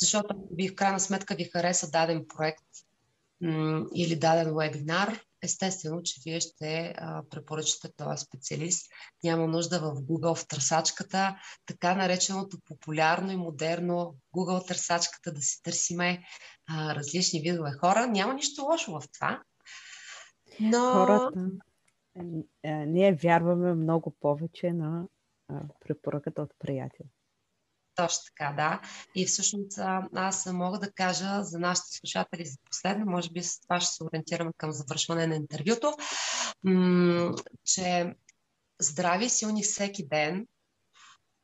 [0.00, 2.64] Защото ви в крайна сметка ви хареса даден проект
[3.40, 8.90] м- или даден вебинар, естествено, че вие ще а, препоръчате този специалист.
[9.24, 11.36] Няма нужда в Google в търсачката,
[11.66, 16.24] така нареченото популярно и модерно Google търсачката да си търсиме
[16.66, 18.06] а, различни видове хора.
[18.06, 19.42] Няма нищо лошо в това.
[20.60, 20.92] Но...
[20.92, 21.50] Хората,
[22.64, 25.06] ние вярваме много повече на
[25.80, 27.06] препоръката от приятел.
[27.94, 28.80] Точно така, да.
[29.14, 29.78] И всъщност
[30.14, 34.04] аз мога да кажа за нашите слушатели за последно, може би с това ще се
[34.04, 35.94] ориентираме към завършване на интервюто,
[37.64, 38.14] че
[38.80, 40.46] здрави и силни всеки ден,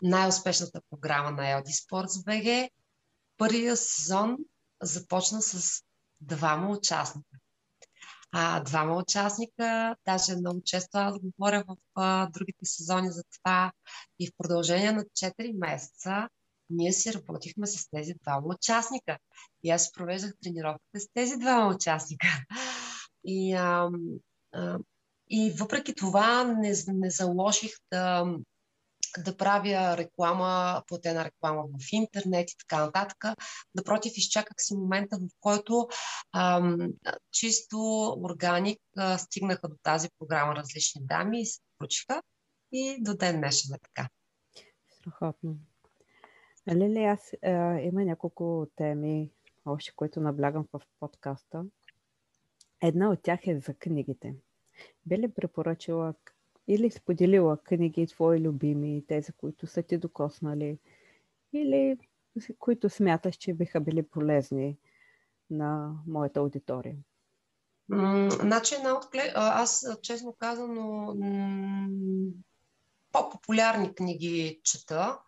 [0.03, 2.71] най-успешната програма на LD Sports BG,
[3.37, 4.37] първия сезон
[4.83, 5.83] започна с
[6.21, 7.39] двама участника.
[8.33, 13.73] А, двама участника, даже много често аз говоря в а, другите сезони за това
[14.19, 16.29] и в продължение на 4 месеца
[16.71, 19.19] ние си работихме с тези двама участника.
[19.63, 22.27] И аз провеждах тренировката с тези двама участника.
[23.25, 23.91] И, а,
[24.53, 24.79] а,
[25.31, 28.27] и въпреки това не, не заложих да,
[29.23, 33.25] да правя реклама, платена реклама в интернет и така нататък.
[33.75, 35.89] Напротив, изчаках си момента, в който
[36.33, 36.93] ам,
[37.33, 37.79] чисто
[38.25, 42.23] органик а, стигнаха до тази програма различни дами и се включиха.
[42.73, 44.09] И до ден днешен е така.
[44.99, 45.57] Страхотно.
[46.67, 49.31] Нали ли, аз а, има няколко теми,
[49.65, 51.65] още които наблягам в подкаста.
[52.83, 54.35] Една от тях е за книгите.
[55.07, 56.15] Би ли препоръчила
[56.69, 60.79] или споделила книги твои любими, тези, които са ти докоснали,
[61.53, 61.99] или
[62.59, 64.79] които смяташ, че биха били полезни
[65.51, 66.97] на моята аудитория?
[68.41, 71.15] Значи една от Аз, честно казано,
[73.13, 75.19] по-популярни книги чета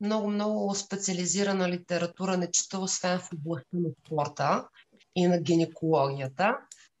[0.00, 4.68] много-много специализирана литература не чета, освен в областта на спорта
[5.16, 6.58] и на гинекологията.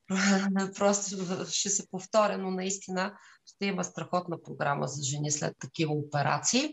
[0.78, 1.16] Просто
[1.50, 6.70] ще се повторя, но наистина ще има страхотна програма за жени след такива операции.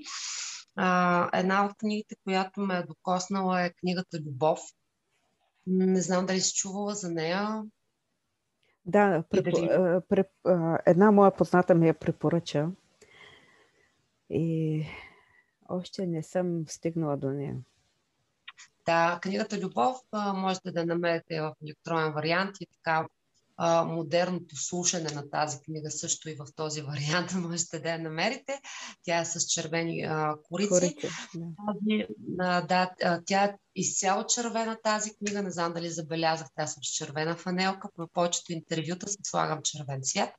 [1.33, 4.59] една от книгите, която ме е докоснала е книгата Любов.
[5.67, 7.63] Не знам дали си чувала за нея.
[8.85, 9.45] Да, преп...
[10.09, 10.27] Преп...
[10.85, 12.69] една моя позната ми я препоръча.
[14.29, 14.85] И
[15.69, 17.55] още не съм стигнала до нея.
[18.85, 23.07] Да, книгата Любов а, можете да намерите в електронен вариант и така
[23.57, 28.59] а, модерното слушане на тази книга също и в този вариант можете да я намерите.
[29.03, 30.69] Тя е с червени а, корици.
[30.69, 31.45] корици да.
[31.67, 32.05] Тази,
[32.39, 32.91] а, да,
[33.25, 35.41] тя е изцяло червена тази книга.
[35.41, 37.89] Не знам дали забелязахте, аз съм с червена фанелка.
[37.95, 40.33] По повечето интервюта се слагам червен цвят.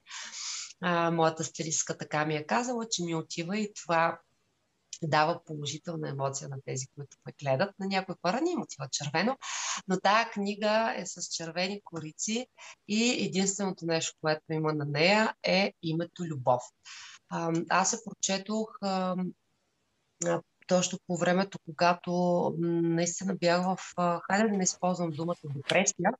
[0.80, 4.18] А, моята стилистка така ми е казала, че ми отива и това
[5.02, 7.78] дава положителна емоция на тези, които ме гледат.
[7.78, 9.38] На някои хора не им отива червено,
[9.88, 12.46] но тая книга е с червени корици
[12.88, 16.62] и единственото нещо, което има на нея е името Любов.
[17.68, 18.68] Аз се прочетох
[20.66, 22.12] точно по времето, когато
[22.58, 23.78] наистина бях в,
[24.26, 26.10] хайде да не използвам думата депресия,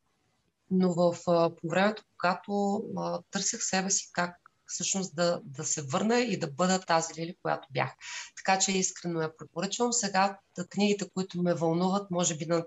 [0.70, 2.82] но в, по времето, когато
[3.30, 4.43] търсих себе си как
[4.74, 7.90] всъщност да, да се върна и да бъда тази Лили, която бях.
[8.36, 9.92] Така че искрено я препоръчвам.
[9.92, 10.38] Сега
[10.70, 12.64] книгите, които ме вълнуват, може би на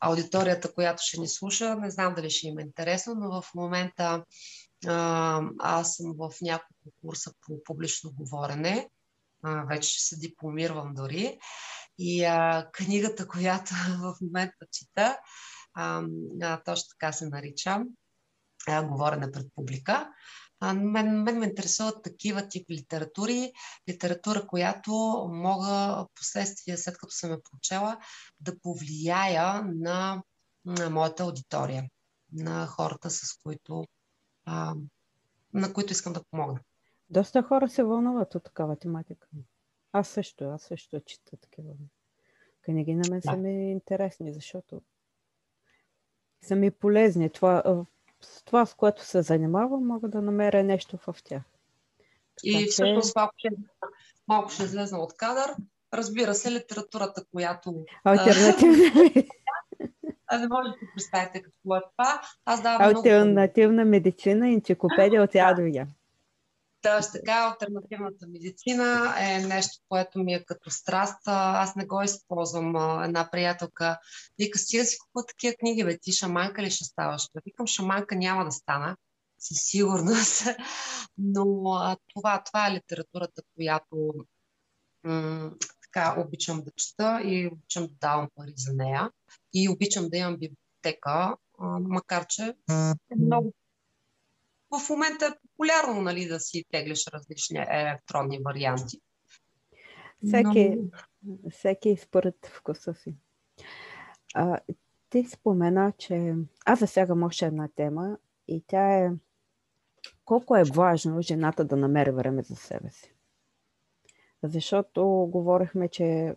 [0.00, 4.24] аудиторията, която ще ни слуша, не знам дали ще им е интересно, но в момента
[4.86, 8.88] а, аз съм в няколко курса по публично говорене.
[9.42, 11.38] А, вече се дипломирам дори.
[11.98, 15.18] И а, книгата, която в момента чета,
[15.74, 16.02] а,
[16.42, 17.82] а, точно така се нарича,
[18.68, 20.10] а, говорене пред публика.
[20.60, 23.52] А, мен, мен ме интересуват такива тип литератури,
[23.88, 24.92] литература, която
[25.32, 27.98] мога последствие, след като съм я прочела,
[28.40, 30.22] да повлияя на,
[30.64, 31.84] на моята аудитория,
[32.32, 33.86] на хората, с които,
[34.44, 34.74] а,
[35.54, 36.60] на които искам да помогна.
[37.10, 39.28] Доста хора се вълнуват от такава тематика.
[39.92, 41.72] Аз също, аз също чета такива
[42.62, 42.94] книги.
[42.94, 43.30] На мен да.
[43.30, 44.82] са ми интересни, защото
[46.42, 47.30] са ми полезни.
[47.30, 47.86] Това,
[48.22, 51.42] с това, с което се занимавам, мога да намеря нещо в тях.
[52.44, 53.48] И така, всъщност малко ще,
[54.28, 55.54] малко ще излезна от кадър.
[55.94, 57.84] разбира се, литературата, която...
[58.04, 59.12] Альтернативна.
[60.32, 62.20] А не може да си представите какво е това.
[62.44, 63.90] Аз давам Альтернативна много...
[63.90, 65.88] медицина, енциклопедия от Ядовия.
[66.82, 71.18] Точно така, альтернативната медицина е нещо, което ми е като страст.
[71.26, 73.02] Аз не го използвам.
[73.04, 73.98] Една приятелка
[74.38, 77.28] вика, стига си купа такива книги, бе, ти шаманка ли ще ставаш?
[77.46, 78.96] Викам, шаманка няма да стана,
[79.38, 80.42] със сигурност.
[81.18, 81.44] Но
[82.14, 84.14] това, това е литературата, която
[85.04, 85.50] м-
[85.82, 89.10] така обичам да чета и обичам да давам пари за нея.
[89.54, 91.36] И обичам да имам библиотека,
[91.80, 92.54] макар че
[93.12, 93.52] е много
[94.70, 99.00] в момента е популярно нали, да си теглиш различни електронни варианти.
[100.26, 100.78] Всеки,
[101.22, 101.50] Но...
[101.50, 103.14] всеки според вкуса си.
[104.34, 104.58] А,
[105.10, 106.34] ти спомена, че
[106.64, 108.18] аз засягам още една тема
[108.48, 109.10] и тя е
[110.24, 113.14] колко е важно жената да намери време за себе си.
[114.42, 116.34] Защото говорихме, че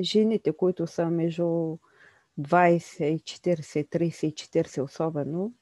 [0.00, 1.78] жените, които са между
[2.40, 5.52] 20 и 40, 30 и 40 особено,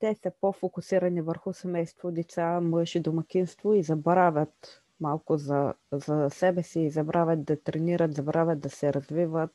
[0.00, 6.62] те са по-фокусирани върху семейство, деца, мъж и домакинство и забравят малко за, за себе
[6.62, 9.50] си, и забравят да тренират, забравят да се развиват.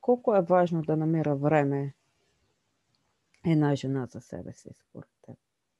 [0.00, 1.94] Колко е важно да намира време
[3.46, 5.36] една жена за себе си, според теб?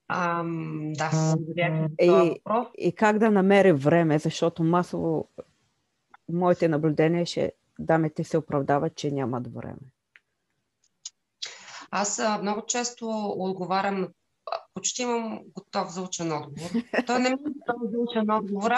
[0.09, 2.41] Ам, да, благодаря и,
[2.79, 5.29] и как да намери време, защото масово
[6.29, 9.94] моите наблюдения ще дамите се оправдават, че нямат време.
[11.97, 14.09] Аз много често отговарям на
[14.75, 16.71] почти имам готов за учен отговор.
[17.07, 18.71] Той не ми е готов за учен отговор,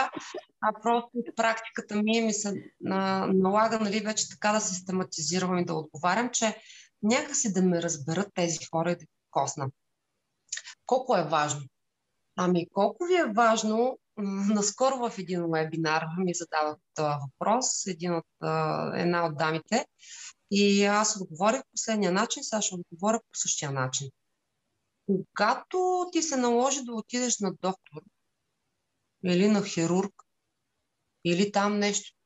[0.61, 2.55] а просто практиката ми ми се
[3.35, 6.57] налага нали, вече така да систематизирам и да отговарям, че
[7.03, 9.67] някакси да ме разберат тези хора и да косна.
[10.87, 11.61] Колко е важно?
[12.37, 13.99] Ами колко ви е важно,
[14.55, 18.27] наскоро в един вебинар ми задават този въпрос, един от,
[18.95, 19.87] една от дамите,
[20.51, 24.10] и аз отговорих по последния начин, сега ще отговоря по същия начин.
[25.06, 28.02] Когато ти се наложи да отидеш на доктор
[29.24, 30.23] или на хирург,
[31.24, 32.16] или там нещо,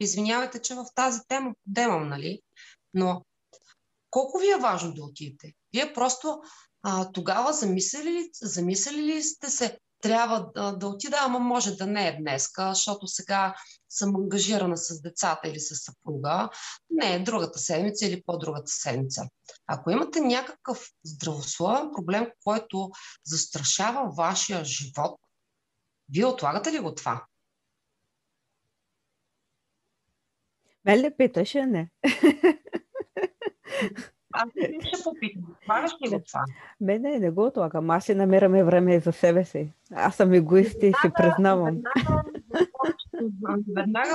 [0.00, 2.40] извинявайте, че в тази тема подемам, нали?
[2.94, 3.24] Но
[4.10, 5.52] колко ви е важно да отидете?
[5.72, 6.42] Вие просто
[6.82, 12.08] а, тогава замислили, замислили ли сте се, трябва да, да отида, ама може да не
[12.08, 13.54] е днеска, защото сега
[13.88, 16.50] съм ангажирана с децата или с съпруга.
[16.90, 19.28] Не, другата седмица или по-другата седмица.
[19.66, 22.90] Ако имате някакъв здравословен проблем, който
[23.24, 25.20] застрашава вашия живот,
[26.08, 27.24] вие отлагате ли го това?
[30.84, 31.90] Мен ли питаш, не?
[34.32, 34.48] Аз
[34.80, 35.56] ще попитам.
[35.62, 36.44] Отлагаш ли го това?
[36.80, 37.90] Ме не, не го отлагам.
[37.90, 39.72] Аз си намираме време за себе си.
[39.94, 41.74] Аз съм егоист и си признавам.
[41.74, 42.22] Веднага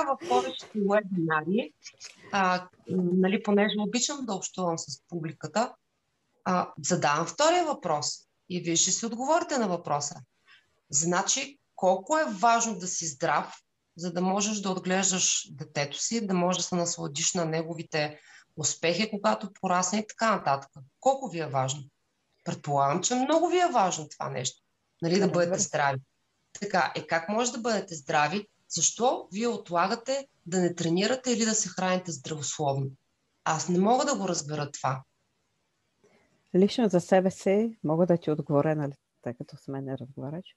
[0.04, 1.72] в повечето вебинари,
[2.32, 5.74] а, нали, понеже обичам да общувам с публиката,
[6.44, 8.06] а, задавам втория въпрос.
[8.48, 10.14] И вие ще си отговорите на въпроса.
[10.90, 13.54] Значи, колко е важно да си здрав,
[13.96, 18.20] за да можеш да отглеждаш детето си, да можеш да се насладиш на неговите
[18.56, 20.70] успехи, когато порасне и така нататък.
[21.00, 21.82] Колко ви е важно?
[22.44, 24.62] Предполагам, че много ви е важно това нещо.
[25.02, 25.98] Нали, да бъдете здрави.
[26.60, 28.48] Така, е как може да бъдете здрави?
[28.74, 32.90] Защо вие отлагате да не тренирате или да се храните здравословно?
[33.44, 35.02] Аз не мога да го разбера това.
[36.54, 38.92] Лично за себе си мога да ти отговоря, нали,
[39.22, 40.56] тъй като с мен не разговаряш.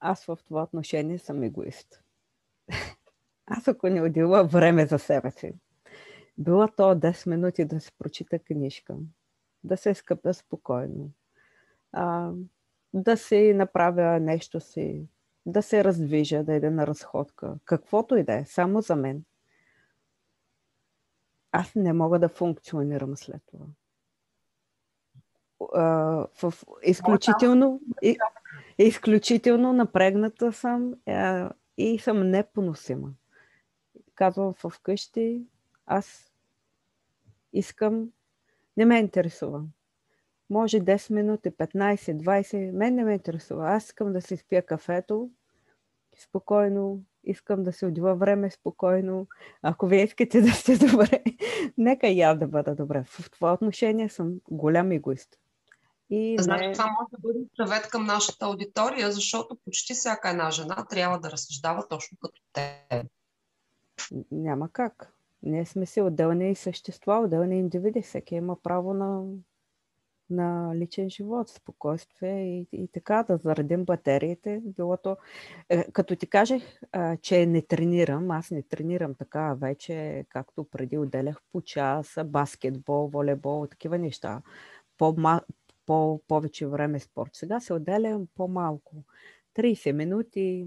[0.00, 2.02] Аз в това отношение съм егоист.
[3.46, 5.52] Аз ако не отдела време за себе си,
[6.38, 8.96] било то 10 минути да се прочита книжка,
[9.64, 11.10] да се скъпя спокойно,
[11.92, 12.30] а,
[12.94, 15.06] да си направя нещо си,
[15.46, 19.24] да се раздвижа, да иде на разходка, каквото и да е, само за мен.
[21.52, 23.66] Аз не мога да функционирам след това.
[25.74, 25.84] А,
[26.42, 28.18] в изключително, и,
[28.78, 33.10] изключително напрегната съм а, и съм непоносима.
[34.14, 35.42] Казвам вкъщи,
[35.86, 36.32] аз
[37.52, 38.08] искам,
[38.76, 39.64] не ме интересува.
[40.52, 43.70] Може 10 минути, 15, 20, мен не ме интересува.
[43.70, 45.30] Аз искам да си спя кафето
[46.22, 49.26] спокойно, искам да се отдела време спокойно.
[49.62, 51.22] Ако вие искате да сте добре,
[51.78, 53.04] нека и аз да бъда добре.
[53.04, 55.38] В това отношение съм голям егоист.
[56.10, 56.72] И значи не...
[56.72, 61.30] това може да бъде съвет към нашата аудитория, защото почти всяка една жена трябва да
[61.30, 62.86] разсъждава точно като те.
[64.30, 65.12] Няма как.
[65.42, 68.02] Ние сме си отделни същества, отделни индивиди.
[68.02, 69.22] Всеки има право на,
[70.32, 74.60] на личен живот, спокойствие и, и така да заредим батериите.
[74.64, 75.16] Било то,
[75.68, 76.62] е, като ти кажех,
[76.94, 83.08] е, че не тренирам, аз не тренирам така вече, както преди отделях по час, баскетбол,
[83.08, 84.42] волейбол, такива неща.
[84.98, 85.16] По,
[85.86, 87.30] по повече време спорт.
[87.32, 89.04] Сега се отделям по-малко.
[89.56, 90.66] 30 минути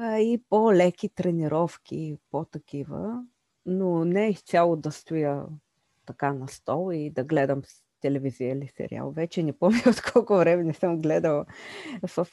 [0.00, 3.24] и по-леки тренировки, по-такива,
[3.66, 5.46] но не изцяло да стоя
[6.08, 7.62] така на стол и да гледам
[8.00, 9.10] телевизия или сериал.
[9.10, 11.46] Вече не помня от колко време не съм гледала.
[12.16, 12.26] В,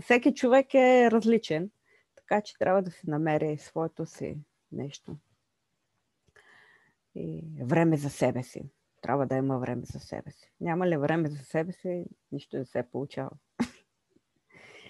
[0.00, 1.70] всеки човек е различен,
[2.16, 4.38] така че трябва да се намери своето си
[4.72, 5.16] нещо.
[7.14, 8.62] И време за себе си.
[9.02, 10.52] Трябва да има време за себе си.
[10.60, 13.30] Няма ли време за себе си, нищо не се получава.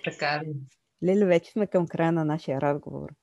[0.04, 0.54] Така ли?
[1.04, 3.14] Лили, вече сме към края на нашия разговор.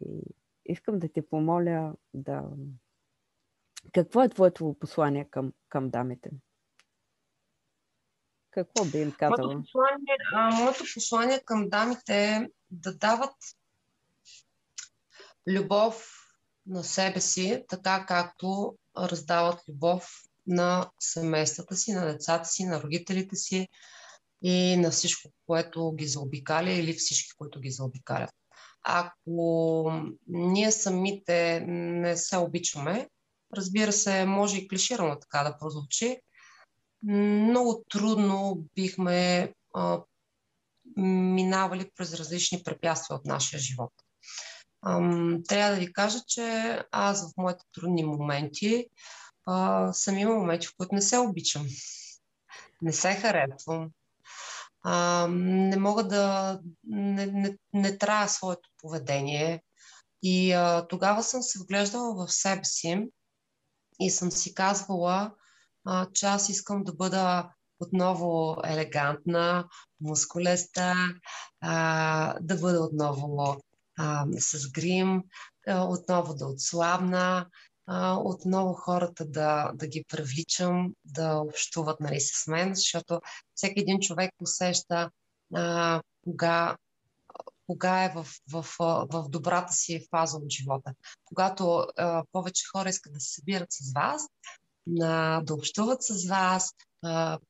[0.00, 0.22] И
[0.64, 2.44] искам да ти помоля да
[3.92, 6.30] какво е твоето послание към, към дамите?
[8.50, 9.54] Какво би им казала?
[9.54, 13.34] Моето послание, а, моето послание към дамите е да дават
[15.48, 16.08] любов
[16.66, 20.10] на себе си, така както раздават любов
[20.46, 23.68] на семействата си, на децата си, на родителите си
[24.42, 28.30] и на всичко, което ги заобикаля или всички, които ги заобикалят.
[28.82, 29.92] Ако
[30.26, 33.08] ние самите не се обичаме,
[33.56, 36.20] Разбира се, може и клиширано така да прозвучи.
[37.02, 40.02] Много трудно бихме а,
[40.96, 43.92] минавали през различни препятствия от нашия живот.
[44.86, 48.86] Ам, трябва да ви кажа, че аз в моите трудни моменти
[49.46, 51.66] а, съм имал моменти, в които не се обичам.
[52.82, 53.90] Не се харесвам.
[54.82, 56.60] А, не мога да.
[56.84, 59.62] Не, не, не трая своето поведение.
[60.22, 63.06] И а, тогава съм се вглеждала в себе си
[64.06, 65.34] и съм си казвала,
[65.84, 67.50] а, че аз искам да бъда
[67.80, 69.68] отново елегантна,
[70.00, 70.94] мускулеста,
[71.60, 73.60] а, да бъда отново
[73.98, 75.22] а, с грим,
[75.68, 77.46] а, отново да отслабна,
[77.86, 83.20] а, отново хората да, да ги привличам, да общуват нали, с мен, защото
[83.54, 85.10] всеки един човек усеща
[85.54, 86.76] а, кога
[87.72, 88.66] кога е в, в,
[89.12, 90.94] в добрата си фаза от живота.
[91.24, 94.22] Когато а, повече хора искат да се събират с вас,
[94.86, 96.70] на, да общуват с вас,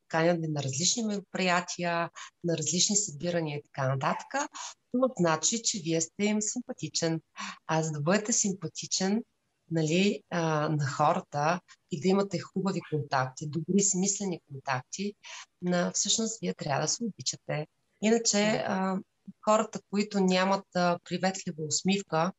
[0.08, 2.10] канят ви на различни мероприятия,
[2.44, 4.50] на различни събирания и така нататък,
[4.92, 7.20] това значи, че вие сте им симпатичен.
[7.66, 9.22] А за да бъдете симпатичен,
[9.70, 15.14] нали, а, на хората и да имате хубави контакти, добри смислени контакти,
[15.62, 17.66] на, всъщност вие трябва да се обичате.
[18.02, 18.98] Иначе а,
[19.44, 22.32] хората, които нямат а, приветлива усмивка,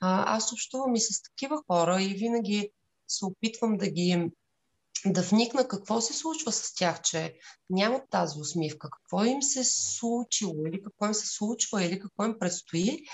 [0.00, 2.70] а, аз общувам и с такива хора и винаги
[3.08, 4.30] се опитвам да ги
[5.06, 7.34] да вникна какво се случва с тях, че
[7.70, 12.38] нямат тази усмивка, какво им се случило или какво им се случва или какво им
[12.38, 13.04] предстои.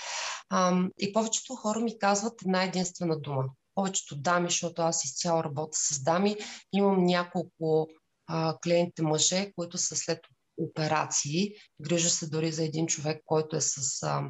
[0.49, 3.43] А, и повечето хора ми казват една единствена дума.
[3.75, 6.35] Повечето дами, защото аз изцяло работя с дами,
[6.73, 7.87] имам няколко
[8.27, 10.19] а, клиенти мъже, които са след
[10.57, 11.53] операции.
[11.81, 14.29] Грижа се дори за един човек, който е с, а,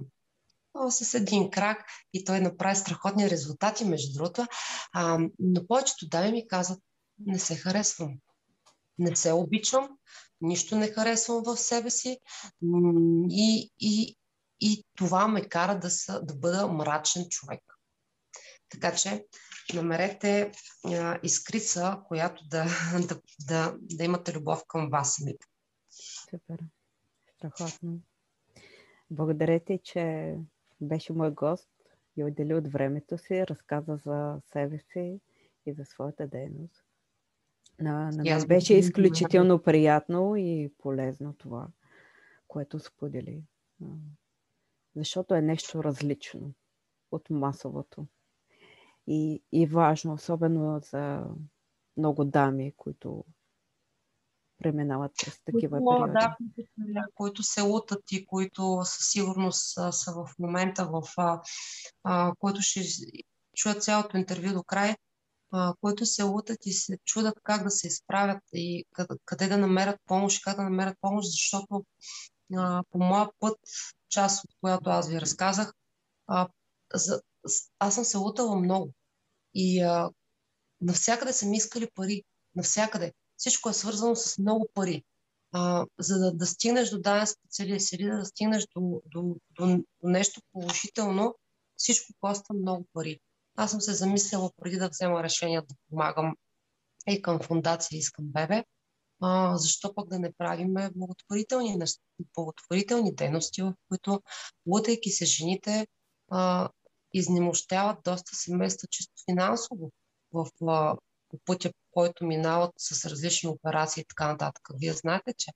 [0.89, 4.47] с един крак и той направи страхотни резултати, между другото.
[4.93, 6.79] А, но повечето дами ми казват,
[7.19, 8.13] не се харесвам.
[8.99, 9.89] Не се обичам,
[10.41, 12.19] нищо не харесвам в себе си
[13.29, 14.17] и, и,
[14.61, 17.61] и това ме кара да, са, да бъда мрачен човек.
[18.69, 19.25] Така че
[19.73, 20.51] намерете
[20.85, 22.65] а, искрица, която да,
[23.07, 25.17] да, да, да имате любов към вас.
[26.29, 26.59] Супер.
[27.35, 27.99] Страхотно.
[29.11, 30.35] Благодаря ти, че
[30.81, 31.69] беше мой гост
[32.17, 35.19] и отдели от времето си, разказа за себе си
[35.65, 36.83] и за своята дейност.
[37.79, 41.67] На, на мен беше изключително приятно и полезно това,
[42.47, 43.43] което сподели.
[44.95, 46.53] Защото е нещо различно
[47.11, 48.07] от масовото.
[49.07, 51.25] И, и важно, особено за
[51.97, 53.25] много дами, които
[54.57, 56.67] преминават през такива които, периоди.
[56.77, 61.41] Да, които се лутат и които със сигурност са, са в момента, в а,
[62.03, 62.81] а, който ще
[63.55, 64.95] чуят цялото интервю до край,
[65.51, 69.57] а, които се лутат и се чудат как да се изправят и къде, къде да
[69.57, 71.85] намерят помощ, как да намерят помощ, защото
[72.57, 73.57] а, по моя път,
[74.09, 75.73] част от която аз ви разказах,
[76.27, 76.47] а,
[76.93, 77.21] за,
[77.79, 78.93] аз съм се лутала много.
[79.53, 80.09] И а,
[80.81, 82.23] навсякъде са ми искали пари.
[82.55, 85.03] Навсякъде всичко е свързано с много пари.
[85.51, 90.09] А, за да, да стигнеш до даден специалист или да стигнеш до, до, до, до
[90.09, 91.35] нещо положително,
[91.75, 93.19] всичко коства много пари.
[93.55, 96.35] Аз съм се замисляла преди да взема решение да помагам
[97.07, 98.63] и към фундация Искам Бебе.
[99.21, 101.77] А, защо пък да не правим благотворителни,
[102.35, 104.21] благотворителни дейности, в които,
[104.67, 105.87] лутайки се жените,
[106.31, 106.69] а,
[107.13, 109.91] изнемощяват доста семейства чисто финансово
[110.33, 110.47] в
[111.37, 114.67] по пътя, по който минават с различни операции и така нататък.
[114.73, 115.51] Вие знаете, че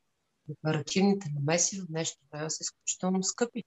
[0.49, 3.63] оперативните намеси в днешно време са изключително скъпи.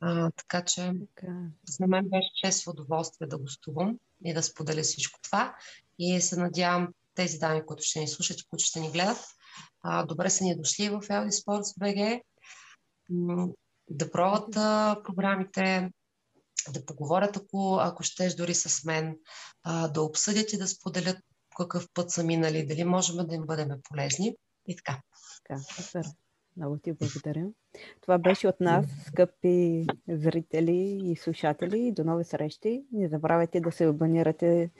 [0.00, 1.32] А, така че така.
[1.68, 5.56] за мен беше чест и удоволствие да гостувам и да споделя всичко това.
[5.98, 9.18] И се надявам тези дами, които ще ни слушат и които ще ни гледат,
[9.82, 12.22] а, добре са ни дошли в LD Sports BG,
[13.90, 15.90] да пробват а, програмите,
[16.72, 19.16] да поговорят, ако, ако щеш дори с мен,
[19.62, 21.18] а, да обсъдят и да споделят
[21.56, 24.36] какъв път са минали, дали можем да им бъдем полезни
[24.66, 25.00] и така.
[25.48, 26.04] Така, супер.
[26.56, 27.46] Много ти благодаря.
[28.00, 31.92] Това беше от нас, скъпи зрители и слушатели.
[31.92, 32.84] До нови срещи.
[32.92, 34.70] Не забравяйте да се абонирате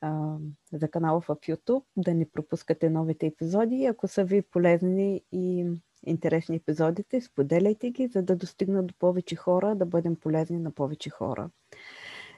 [0.00, 0.36] а,
[0.72, 3.86] за канала в YouTube, да не пропускате новите епизоди.
[3.86, 5.66] Ако са ви полезни и
[6.06, 11.10] интересни епизодите, споделяйте ги, за да достигнат до повече хора, да бъдем полезни на повече
[11.10, 11.50] хора.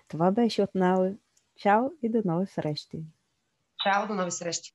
[0.08, 1.12] Това беше от нас.
[1.56, 3.02] Чао и до нови срещи!
[3.84, 4.74] Чао, до нови срещи!